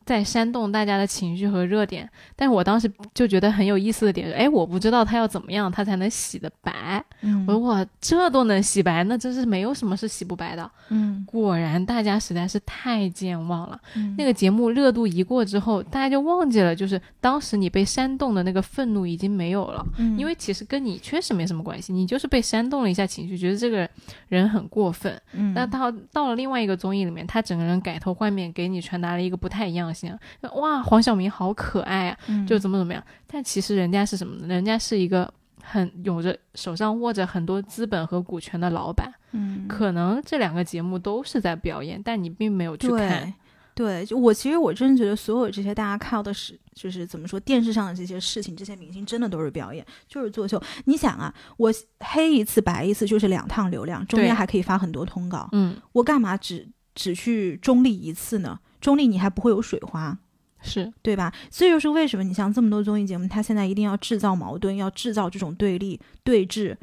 [0.06, 2.10] 在煽动大家的情绪和热点。
[2.36, 7.04] 但是我当时就觉得很有意思的点是，哎，我不知道他要怎么样他才能洗得白。
[7.22, 10.70] 嗯，我说哇，这都能洗白，那真是没有什么是洗不白的。
[10.90, 13.80] 嗯果然，大家实在是太健忘了。
[13.96, 23.90] 嗯那个节目热度一过之后，大家就忘记了，就是当时你被煽动的那个愤怒已经没有了，嗯因为其实跟你确实没什么关系，你就是被煽动了一下情绪，觉得这个
[24.28, 25.20] 人很过分。
[25.32, 30.54] 嗯那到到了另外一个综艺里面，他整个人改头换面，给你传达了一个不太一样的形象。
[30.56, 33.04] 哇，黄晓明好可爱啊，嗯就怎么怎么样。
[33.28, 34.48] 但其实人家是什么呢？
[34.48, 39.12] 人家是一个很有着手上握着很多资本和股权的老板。
[39.32, 43.34] 嗯可能这两个节目都是在表演，但你并没有去看。
[43.74, 44.06] 对。
[44.06, 50.62] 就我其实我真的觉得所有这些大家看到的是，就是怎么说，电视上的这些事情，这些明星真的都是表演，就是作秀。
[50.86, 58.60] 你想啊，我黑一次白一次就是两趟流量，中间还可以发很多通告，嗯，我干嘛只只去中立一次呢？
[58.84, 60.20] 中立你还不会有水花，
[60.62, 61.34] 是对吧？
[61.50, 66.76] 所以就是为什么你像这么多综艺节目，它现在一定要制造矛盾，要制造这种对立对峙，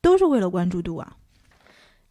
[0.00, 1.16] 都是为了关注度啊。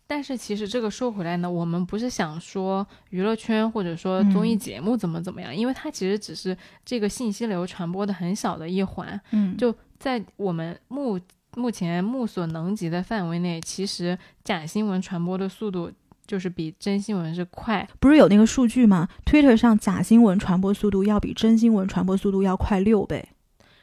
[0.06, 9.17] 但是其实这个说回来呢，我们不是想说娱乐圈或者说综艺节目怎么怎么样，因为它其实只是这个信息流传播的很小的一环。
[9.32, 11.17] 嗯就在我们目
[11.56, 15.89] 目前目所能及的范围内，其实假新闻传播的速度
[16.32, 17.86] 就是比真新闻是快。
[18.00, 23.28] 不是有那个数据吗？Twitter 上假新闻传播速度要比真新闻传播速度要快六倍。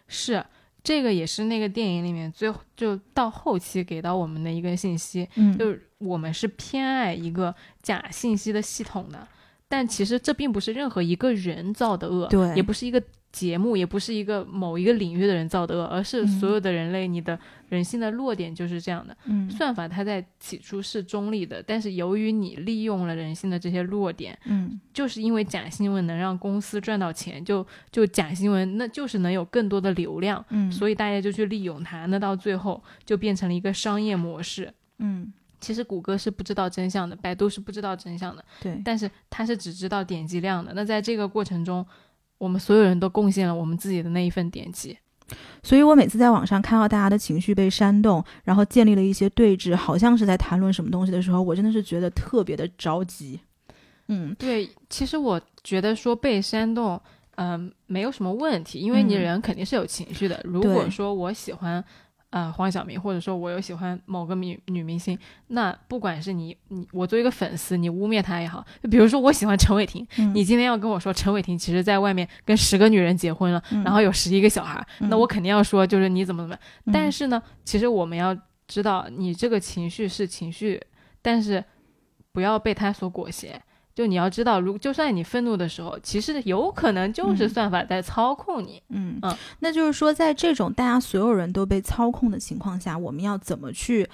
[0.07, 0.43] 是，
[0.83, 9.29] 这个也是那个电影里面最后就到后期给到我们的一个信息，嗯就是我们是偏爱一个假信息的系统的，
[9.69, 17.39] 但其实这并不是任何一个人造的恶，对也不是一个节目，也不是一个某一个领域的人造的恶，而是嗯所有的人类，你的
[17.69, 19.17] 人性的弱点就是这样的。
[19.27, 34.73] 嗯算法它在起初是中立的，但是由于你利用了人性的这些弱点，嗯就是因为假新闻能让公司赚到钱，就就假新闻那就是能有更多的流量，嗯，所以大家就去利用它，那到最后就变成了一个商业模式。
[34.99, 40.73] 嗯其实谷歌是不知道真相的，百度是不知道真相的，对，但是它是只知道点击量的。
[40.73, 41.85] 那在这个过程中，
[42.39, 44.97] 我们所有人都贡献了我们自己的那一份点击。
[45.63, 53.39] 所以我每次在网上看到大家的情绪被煽动，然后建立了一些对峙，好像是在谈论什么东西的时候，我真的是觉得特别的着急。
[54.07, 56.99] 嗯对，其实我觉得说被煽动，
[57.37, 60.41] 嗯、没有什么问题，因为你嗯人肯定是有情绪的。
[60.45, 61.85] 如果说我喜欢。
[62.31, 76.61] 呃，黄晓明，或者说我又喜欢某个女女明星，那不管是你你我作为一个粉丝，你污蔑她也好，就比如说我喜欢陈伟霆，嗯你今天要跟我说陈伟霆其实在外面跟十个女人结婚了，嗯然后有十一个小孩，那我肯定要说就是你怎么怎么样。
[76.85, 78.37] 嗯但是呢，其实我们要
[78.67, 80.79] 知道，你这个情绪是情绪，
[81.23, 81.65] 但是
[82.33, 83.59] 不要被他所裹挟。
[83.99, 88.81] 就你要知道，如就算你愤怒的时候，其实有可能就是嗯算法在操控你。
[88.91, 94.09] 嗯嗯那就是说，在这种大家所有人都被操控的情况下，我们要怎么去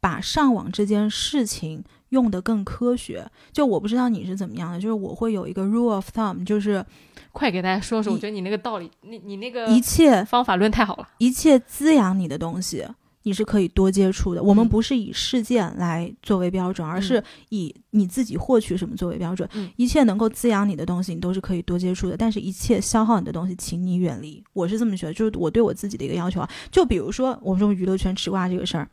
[0.00, 3.30] 把上网这件事情用得更科学？
[3.52, 6.84] 就我不知道你是怎么样的，就是我会有一个 rule of thumb，就是
[7.30, 11.08] 快给大家说说，我觉得你那个道理，你你那个一切方法论太好了。
[11.18, 12.84] 一切滋养你的东西，
[13.28, 14.42] 你是可以多接触的。
[14.42, 19.46] 我们嗯不是以事件来作为标准，而是以你自己获取什么作为标准。
[19.52, 22.16] 嗯一切能够滋养你的东西，你都是可以多接触的。
[22.16, 24.42] 但是，一切消耗你的东西，请你远离。
[24.54, 26.48] 我是这么觉得，就是我对我自己的一个要求啊。
[26.70, 28.88] 就比如说，我们说娱乐圈吃瓜这个事儿，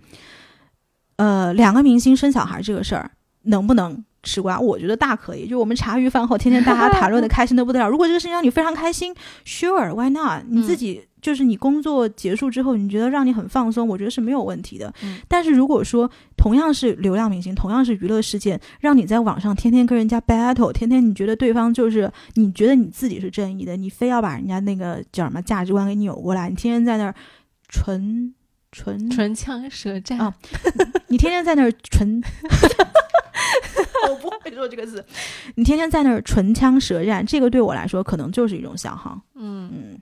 [1.15, 3.11] 呃，两个明星生小孩这个事儿，
[3.43, 4.03] 能不能？
[4.27, 5.47] 吃瓜，我觉得大可以。
[5.47, 7.87] 就我们茶余饭后，天天大家 谈论的开心的不得了。
[7.87, 9.13] 如果这个事情让你非常开心
[9.45, 10.45] ，Sure，Why not？
[10.49, 14.93] 你自己就是你工作结束之后，你觉得让你很放松，我觉得是没有问题的。
[15.01, 16.07] 嗯但是如果说
[16.37, 27.15] 同样是流量明星，同样是娱乐事件，让你在网上天天跟人家 battle，天天你觉得对方就是你觉得你自己是正义的，你非要把人家那个叫什么价值观给扭过来，你天天在那儿
[27.69, 28.35] 唇
[28.71, 30.31] 唇唇枪舌战啊，
[31.09, 32.21] 你天天在那儿唇。
[34.07, 35.03] 我不会说这个字，
[35.55, 39.19] 你天天在那儿唇枪舌战，这个对我来说可能就是一种消耗。
[39.33, 39.99] 嗯嗯，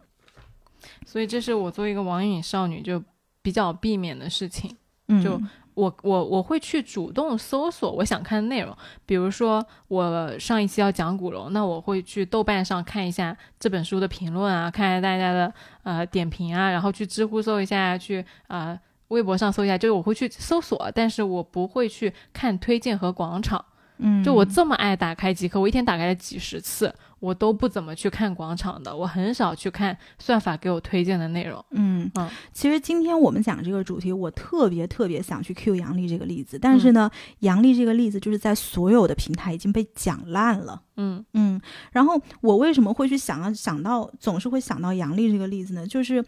[1.13, 2.99] 所以这是我作为一个网瘾少女就
[3.43, 4.75] 比较避免的事情。
[5.09, 5.39] 嗯就
[5.75, 15.53] 我我我会去主动搜索我想看的内容，比如说我上一期要讲古龙，那我会去豆瓣上看一下这本书的评论啊，看一下大家的
[15.83, 23.63] 呃点评啊，然后去知乎搜一下，去呃微博上搜一下，就是我会去搜索，但是我不会去看推荐和广场。
[23.97, 26.93] 嗯，就我这么爱打开极客，我一天打开了几十次，
[27.23, 31.63] 我都不怎么去看广场的，我很少去看算法给我推荐的内容。
[31.71, 37.09] 嗯嗯，其实今天我们讲这个主题，我特别特别想去 Q 杨笠这个例子，但是呢，
[37.39, 40.81] 杨笠这个例子就是在所有的平台已经被讲烂了。
[40.97, 41.61] 嗯嗯，
[41.93, 45.87] 然后我为什么会去想要想到总是会想到杨笠这个例子呢？
[45.87, 46.21] 就是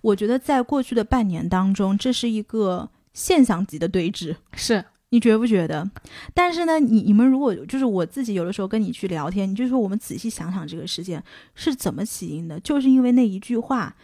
[0.00, 4.34] 我觉得在过去的半年当中，这是一个现象级的对峙。
[4.54, 5.88] 是，你觉不觉得？
[6.32, 11.22] 但是呢，你你们如果就是我自己有的时候跟你去聊天，你就说我们仔细想想这个事件
[11.54, 13.94] 是怎么起因的，就是因为那一句话，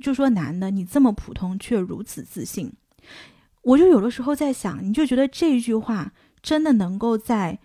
[0.00, 2.72] 就说男的你这么普通却如此自信，
[3.62, 6.12] 我就有的时候在想，你就觉得这一句话
[6.42, 7.58] 真的能够在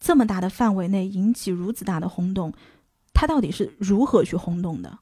[0.00, 2.52] 这么大的范围内引起如此大的轰动，
[3.12, 4.98] 它到底是如何去轰动的？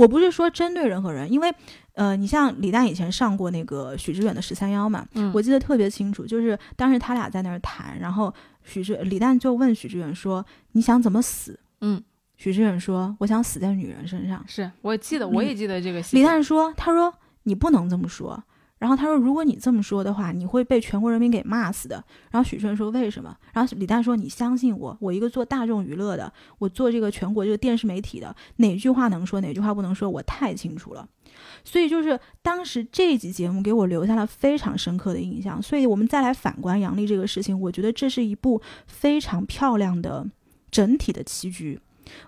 [0.00, 1.54] 我不是说针对任何人，因为，
[1.92, 8.32] 呃，你像李诞以前上过那个许知远的十三幺嘛，嗯我记得特别清楚，就是当时他俩在那儿谈，然后
[8.64, 12.02] 许知李诞就问许知远说：“你想怎么死嗯，？”
[12.38, 14.42] 许知远说：“我想死在女人身上。
[14.48, 16.16] 是我记得，嗯我也记得这个”戏。
[16.16, 18.42] 李诞说：“他说你不能这么说。”
[18.80, 22.02] 然后他说：“如果你这么说的话，你会被全国人民给骂死的。”
[22.32, 31.06] 然后许知远说：“为什么？”然后李诞说：“你相信我，我一个做大众娱乐的，我做这个全国这个电视媒体的，哪句话能说，哪句话不能说，我太清楚了。”
[31.62, 35.62] 所以就是当时这一集节目给我留下了非常深刻的印象。
[35.62, 40.26] 所以我们再来反观杨笠这个事情，我觉得这是一部非常漂亮的
[40.70, 41.78] 整体的棋局。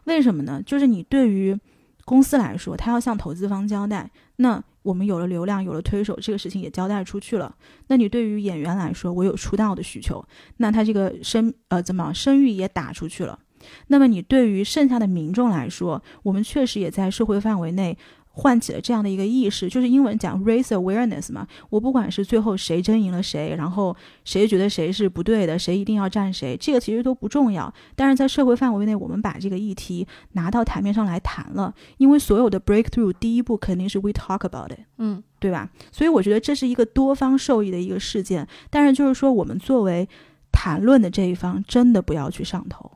[0.04, 0.62] 为什么呢？
[0.64, 1.58] 就是你对于
[2.04, 4.10] 公司来说，他要向投资方交代，
[4.42, 7.54] 那我们有了流量，有了推手，这个事情也交代出去了。
[7.86, 10.22] 那你对于演员来说，我有出道的需求，
[10.56, 13.38] 那他这个声呃怎么声誉也打出去了。
[13.86, 17.96] 那么你对于剩下的民众来说，我们确实也在社会范围内
[18.32, 21.46] 唤起了这样的一个意识，就是英文讲 raise awareness 嘛。
[21.70, 27.72] 我不管是最后谁争赢了谁，然后谁觉得谁是不对的，谁一定要站谁，这个其实都不重要。
[27.94, 34.80] 但是在社会范围内，我们把这个议题拿到台面上来谈了，因为所有的 breakthrough 第一步肯定是 we talk about it。
[34.98, 35.68] 嗯对吧？
[35.90, 40.08] 所以我觉得这是一个多方受益的一个事件，但是就是说，我们作为
[40.52, 42.88] 谈论的这一方，真的不要去上头。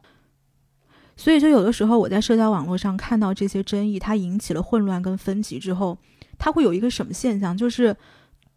[1.17, 5.97] 所以，就有的时候我在社交网络上看到这些争议，它引起了混乱跟分歧之后，
[6.39, 7.57] 它会有一个什么现象？
[7.57, 7.97] 就是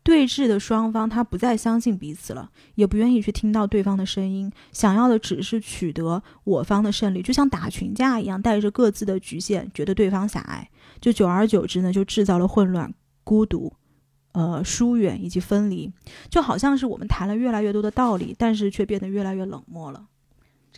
[0.03, 10.67] 对峙的双方他不再相信彼此了，也不愿意去听到对方的声音，想要的只是取得我方的胜利，就像打群架一样，带着各自的局限，觉得对方狭隘，
[10.99, 12.93] 就久而久之呢，就制造了混乱、
[13.23, 13.71] 孤独。
[14.31, 15.91] 呃，疏远以及分离，
[16.29, 20.05] 就好像是我们谈了越来越多的道理，但是却变得越来越冷漠了。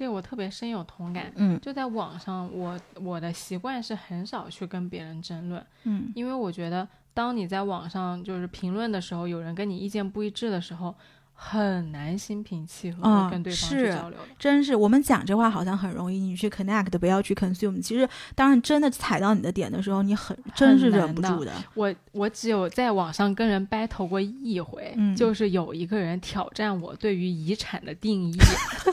[0.01, 1.31] 这个我特别深有同感。
[1.35, 10.95] 嗯就在网上，我我的习惯是很少去跟别人争论，嗯因为我觉得当你在网上就是评论的时候，有人跟你意见不一致的时候，
[11.35, 14.25] 很难心平气和啊的跟对方去交流的。
[14.39, 17.79] 真是我们讲这话好像很容易，你去 connect 不要去 consume。
[17.79, 21.51] 其实，当然真的踩到你的点的时候，你很真是忍不住的。
[21.75, 28.35] 我我只有在网上跟人 battle 过一回，嗯就是有一个人挑战我对于遗产的定义，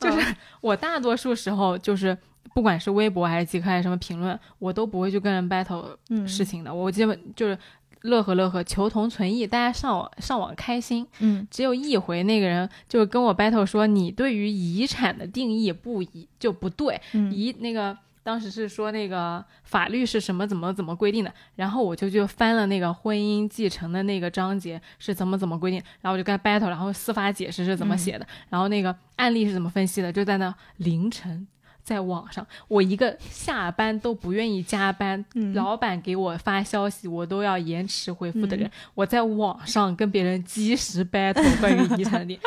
[0.00, 2.16] 就是 我大多数时候就是。
[2.54, 6.72] 不管是微博还是极客还是什么评论，我都不会去跟人 battle 嗯，事情的。
[6.72, 7.58] 我基本就是
[8.02, 11.06] 乐呵乐呵，求同存异，大家上网上网开心。
[11.18, 17.94] 嗯只有一回，那个人就是跟我 battle 说，你对于遗产的定义不一就不对，嗯遗那个
[18.26, 31.46] 当时是说那个法律是什么怎么怎么规定的，然后我就就翻了那个婚姻继承的那个章节是怎么怎么规定，然后我就跟他 battle，然后司法解释是怎么写的，然后那个案例是怎么分析的，就在那凌晨。
[31.84, 35.54] 在网上，我一个下班都不愿意加班，嗯。
[35.54, 38.70] 老板给我发消息我都要延迟回复的人，嗯。
[38.96, 42.40] 我在网上跟别人及时 battle 关于遗产的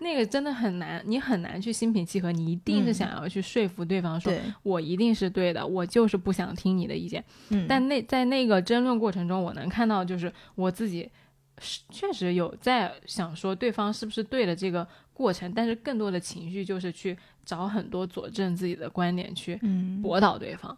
[0.00, 7.24] 那个真的很难，你很难去心平气和，你一定是嗯想要去说服对方说，对，我一定是对的，我就是不想听你的意见。
[7.50, 11.10] 嗯，但那在那个争论过程中，我能看到就是我自己
[11.58, 20.76] 是确实有在想说对方是不是对的这个过程，但是更多的情绪就是去找很多佐证自己的观点去嗯驳倒对方。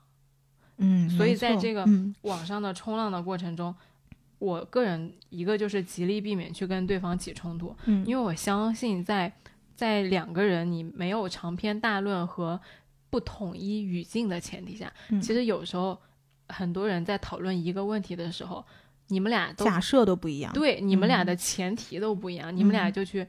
[0.81, 3.75] 嗯，所以在这个嗯网上的冲浪的过程中，
[4.39, 9.33] 我个人一个就是极力避免去跟对方起冲突，嗯，因为我相信在
[9.75, 12.61] 在两个人你没有长篇大论和
[13.11, 15.21] 不统一语境的前提下，嗯。
[15.21, 15.99] 其实有时候
[16.49, 18.65] 很多人在讨论一个问题的时候，
[19.09, 21.27] 你们俩都假设都不一样，对你们俩嗯。
[21.27, 22.93] 的前提都不一样，你们俩嗯。
[22.93, 23.27] 就去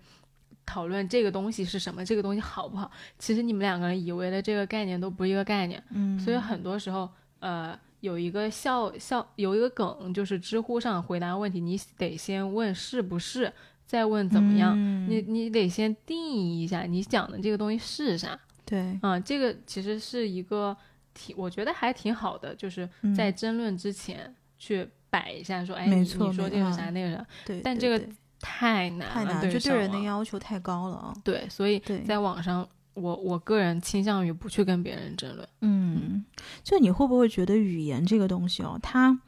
[0.65, 2.91] 讨论这个东西是什么，这个东西好不好。
[3.17, 13.51] 其实你们两个人以为的这个概念都不是一个概念，嗯，所以很多时候，呃，有一个笑笑有一个梗，就是知乎上回答问题，你得先问是不是，
[13.85, 14.73] 再问怎么样。
[14.75, 15.09] 嗯。
[15.09, 18.39] 你你得先定义一下你讲的这个东西是啥。
[18.65, 20.75] 对，啊、这个其实是一个
[21.13, 23.13] 挺，我觉得还挺好的，就是嗯。
[23.15, 27.99] 在争论之前去摆一下，说，哎，你说这个是啥，那个是啥，对，但这个
[28.39, 31.13] 太难了，太难，对就对人的要求太高了啊。
[31.23, 32.67] 对，所以，在网上，
[32.99, 35.47] 我我个人倾向于不去跟别人争论。
[35.61, 36.25] 嗯，
[36.63, 39.19] 就你会不会觉得语言这个东西哦，它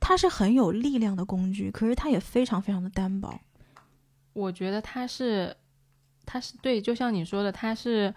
[0.00, 3.40] 它是很有力量的工具，可是它也非常非常的单薄。
[4.32, 5.56] 我觉得它是，
[6.24, 8.14] 它是对，就像你说的，它是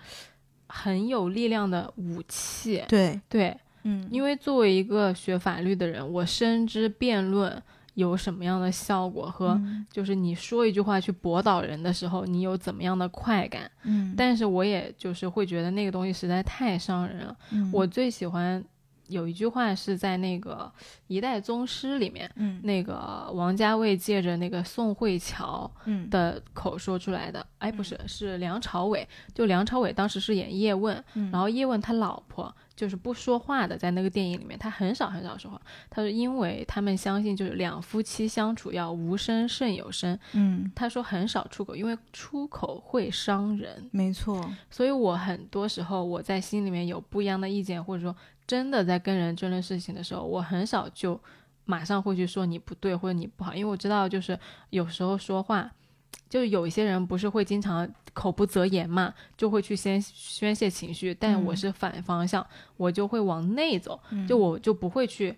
[0.67, 2.83] 很有力量的武器。
[2.87, 7.61] 对，对，嗯，因为作为一个学法律的人，我深知辩论
[7.95, 9.49] 有什么样的效果和。
[9.49, 13.69] 嗯就是你说一句话去驳倒人的时候，你有怎么样的快感？
[13.83, 17.35] 嗯，但是我也就是会觉得那个东西实在太伤人了。
[17.51, 18.63] 嗯我最喜欢
[19.11, 20.71] 有一句话是在那个
[21.07, 27.45] 《一代宗师》里面，嗯那个王家卫借着那个宋慧乔嗯的口说出来的。
[27.59, 29.07] 哎，不是，是梁朝伟。
[29.35, 35.61] 就梁朝伟当时是演叶问，嗯然后叶问他老婆就是不说话的，在那个电影里面，他很少很少说话。
[35.89, 40.17] 他说，因为他们相信就是两夫妻相处要无声胜有声。
[40.33, 43.87] 嗯，他说很少出口，因为出口会伤人。
[43.91, 48.15] 没错，所以我很多时候我在心里面有不一样的意见，或者说
[48.51, 51.17] 真的在跟人争论事情的时候，我很少就
[51.63, 54.37] 马上会去说你不对或者你不好，因为我知道就是
[54.71, 55.71] 有时候说话，
[56.27, 62.45] 就是有一些人不是会经常口不择言嘛，就会去先宣泄情绪，但我嗯是反方向，
[62.75, 65.37] 我就会往内走，嗯就我就不会去。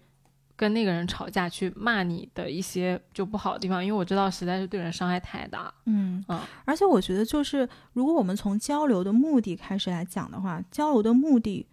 [0.55, 5.73] 跟那个人吵架，去骂你的一些就不好的地方，因为我知道实在是对人伤害太大。
[5.85, 11.65] 嗯嗯而且我觉得就是，如果我们从交流的目的开始来讲的话，交流的目的，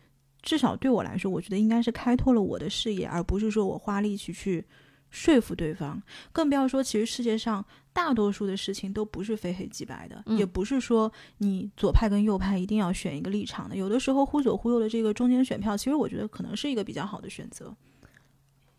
[0.42, 4.64] 至少对我来说，我觉得应该是开拓了我的视野，而不是说我花力气去
[5.10, 6.02] 说服对方。
[6.32, 13.76] 更不要说，其实世界上大多数的事情都不是非黑即白的，嗯也不是说你左派跟右派一定要选一个立场的。
[13.76, 17.74] 有的时候忽左忽右的这个中间选票，其实我觉得可能是一个比较好的选择。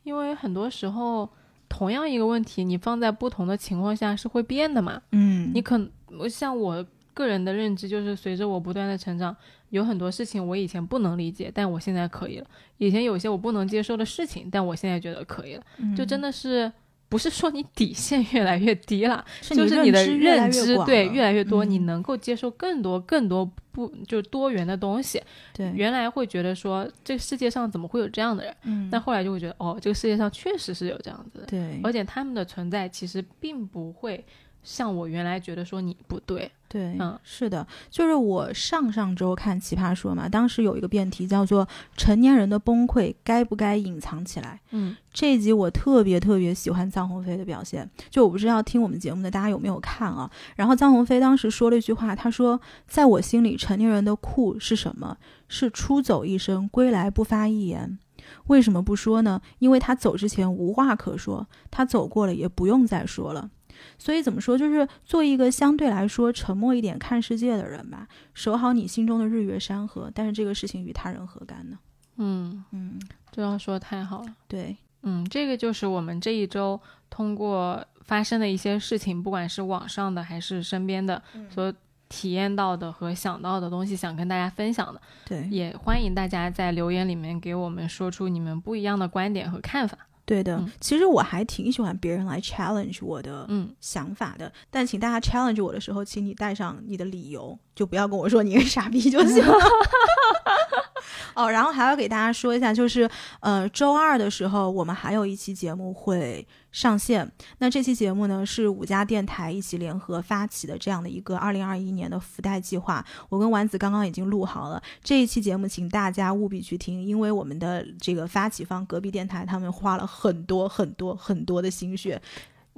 [0.03, 1.29] 因为很多时候，
[1.69, 4.99] 同样一个问题，你放在不同的情况下是会变的嘛。
[5.11, 5.79] 嗯你可
[6.17, 6.83] 我像我
[7.21, 9.35] 个人的认知，就是随着我不断的成长，
[9.69, 12.45] 有很多事情我以前不能理解，但我现在可以了；
[12.79, 15.63] 以前有些我不能接受的事情，但我现在觉得可以了。
[15.95, 16.71] 就真的的是
[17.07, 25.21] 不是说你底线越来越低了，是就是你的认知对越来越多，嗯你能够接受更多更多不就多元的东西。
[25.53, 31.45] 对，原来会觉得说这个世界上怎么会有这样的人，嗯但后来就会觉得哦，这个世界上确实是有这样子的。
[31.47, 34.23] 对而且他们的存在其实并不会
[34.63, 44.59] 像我原来觉得说你不对，对，嗯是的，就是我上上周看《奇葩说》嘛，当时有一个辩题叫做“成年人的崩溃该不该隐藏起来”。
[44.71, 50.29] 嗯这一集我特别特别喜欢臧鸿飞的表现，就我不知道听我们节目的大家有没有看啊？
[50.55, 55.17] 然后臧鸿飞当时说了一句话，他说：“在我心里，成年人的酷是什么？
[55.47, 57.99] 是出走一生，归来不发一言。
[58.47, 59.41] 为什么不说呢？
[59.59, 63.49] 因为他走之前无话可说，他走过了也不用再说了。”
[63.97, 70.11] 所以怎么说，就是做一个相对来说沉默一点看世界的人吧，守好你心中的日月山河。
[70.13, 71.77] 但是这个事情与他人何干呢？
[72.17, 72.99] 嗯，嗯，
[73.31, 74.35] 这样说太好了。
[74.47, 76.79] 对，嗯，这个就是我们这一周
[77.09, 81.73] 通过发生的一些事情，不管是网上的还是身边的，所
[82.09, 89.97] 体验到的和想到的东西，想跟大家分享的，对，也欢迎大家在留言里面给我们说出你们不一样的观点和看法。
[90.31, 90.55] 对的。
[90.55, 99.53] 嗯其实我还挺喜欢别人来 challenge 我的嗯，想法的，但请大家 challenge 我的时候，请你带上你的理由，就不要跟我说你是傻逼就行了。
[101.35, 103.09] 哦，然后还要给大家说一下，就是
[103.39, 107.29] 呃，周二的时候我们还有一期节目会上线。
[107.59, 113.03] 那这期节目呢是五家电台一起联合发起的这样的一个二零二一年的福袋计划。
[113.29, 122.21] 我跟丸子刚刚已经录好了这一期节目，请大家务必去听，因为我们的这个发起方隔壁电台他们花了很多很多很多的心血。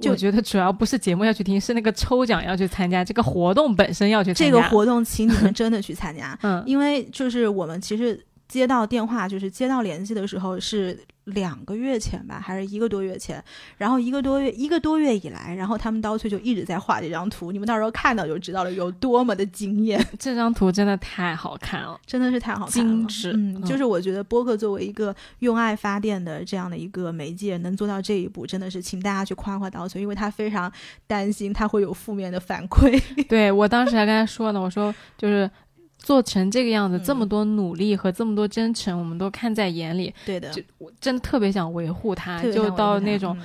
[0.00, 4.44] 就我觉得主要不是节目要去听，是那个抽奖要去参加，这个活动本身要去参加。
[4.44, 13.42] 这个活动，请你们真的去参加， 嗯，因为就是我们其实接到电话，就是接到联系的时候是两个月前吧，还是一个多月前，
[13.78, 21.98] 然后一个多月一个多月以来，然后他们刀翠就一直在画这张图，你们到时候看到就知道了有多么的惊艳， 这张图真的太好看了。
[22.06, 30.70] 真的是太好看了，精致嗯，嗯就是我觉得播客作为一个用爱发电的这样的一个媒介，能做到这一步，真的是请大家去夸夸刀翠，因为他非常
[31.06, 35.50] 担心他会有负面的反馈， 对我当时还跟他说呢，我说就是
[35.98, 40.12] 做成这个样子，嗯这么多努力和这么多真诚，我们都看在眼里。
[40.26, 40.50] 对的。
[40.50, 43.36] 就我真的特别想维护他，就到那种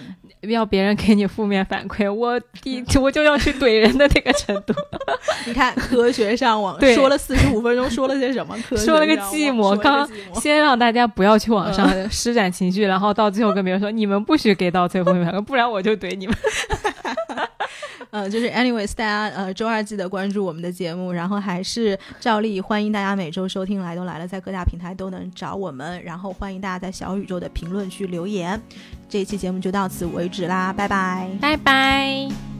[0.41, 4.73] 嗯要别人给你负面反馈， 我第我就要去怼人的那个程度。
[5.45, 8.55] 你看科学上网对说了四十五分钟，说了些什么？
[8.67, 16.35] 科学 说了个寂寞网说了个刚先让大家不要去网上施展情绪，然后到最后跟别人说你们不许给到最后面反馈，不然我就怼你们。
[18.11, 28.59] 呃，就是 anyways，大家呃周二记得关注我们的节目，然后还是照例欢迎大家每周收听《来都来了》，在各大平台都能找我们，然后欢迎大家在小宇宙的评论区留言。
[29.07, 31.29] 这一期节目就到此为止啦，拜拜。
[31.39, 32.58] 拜拜。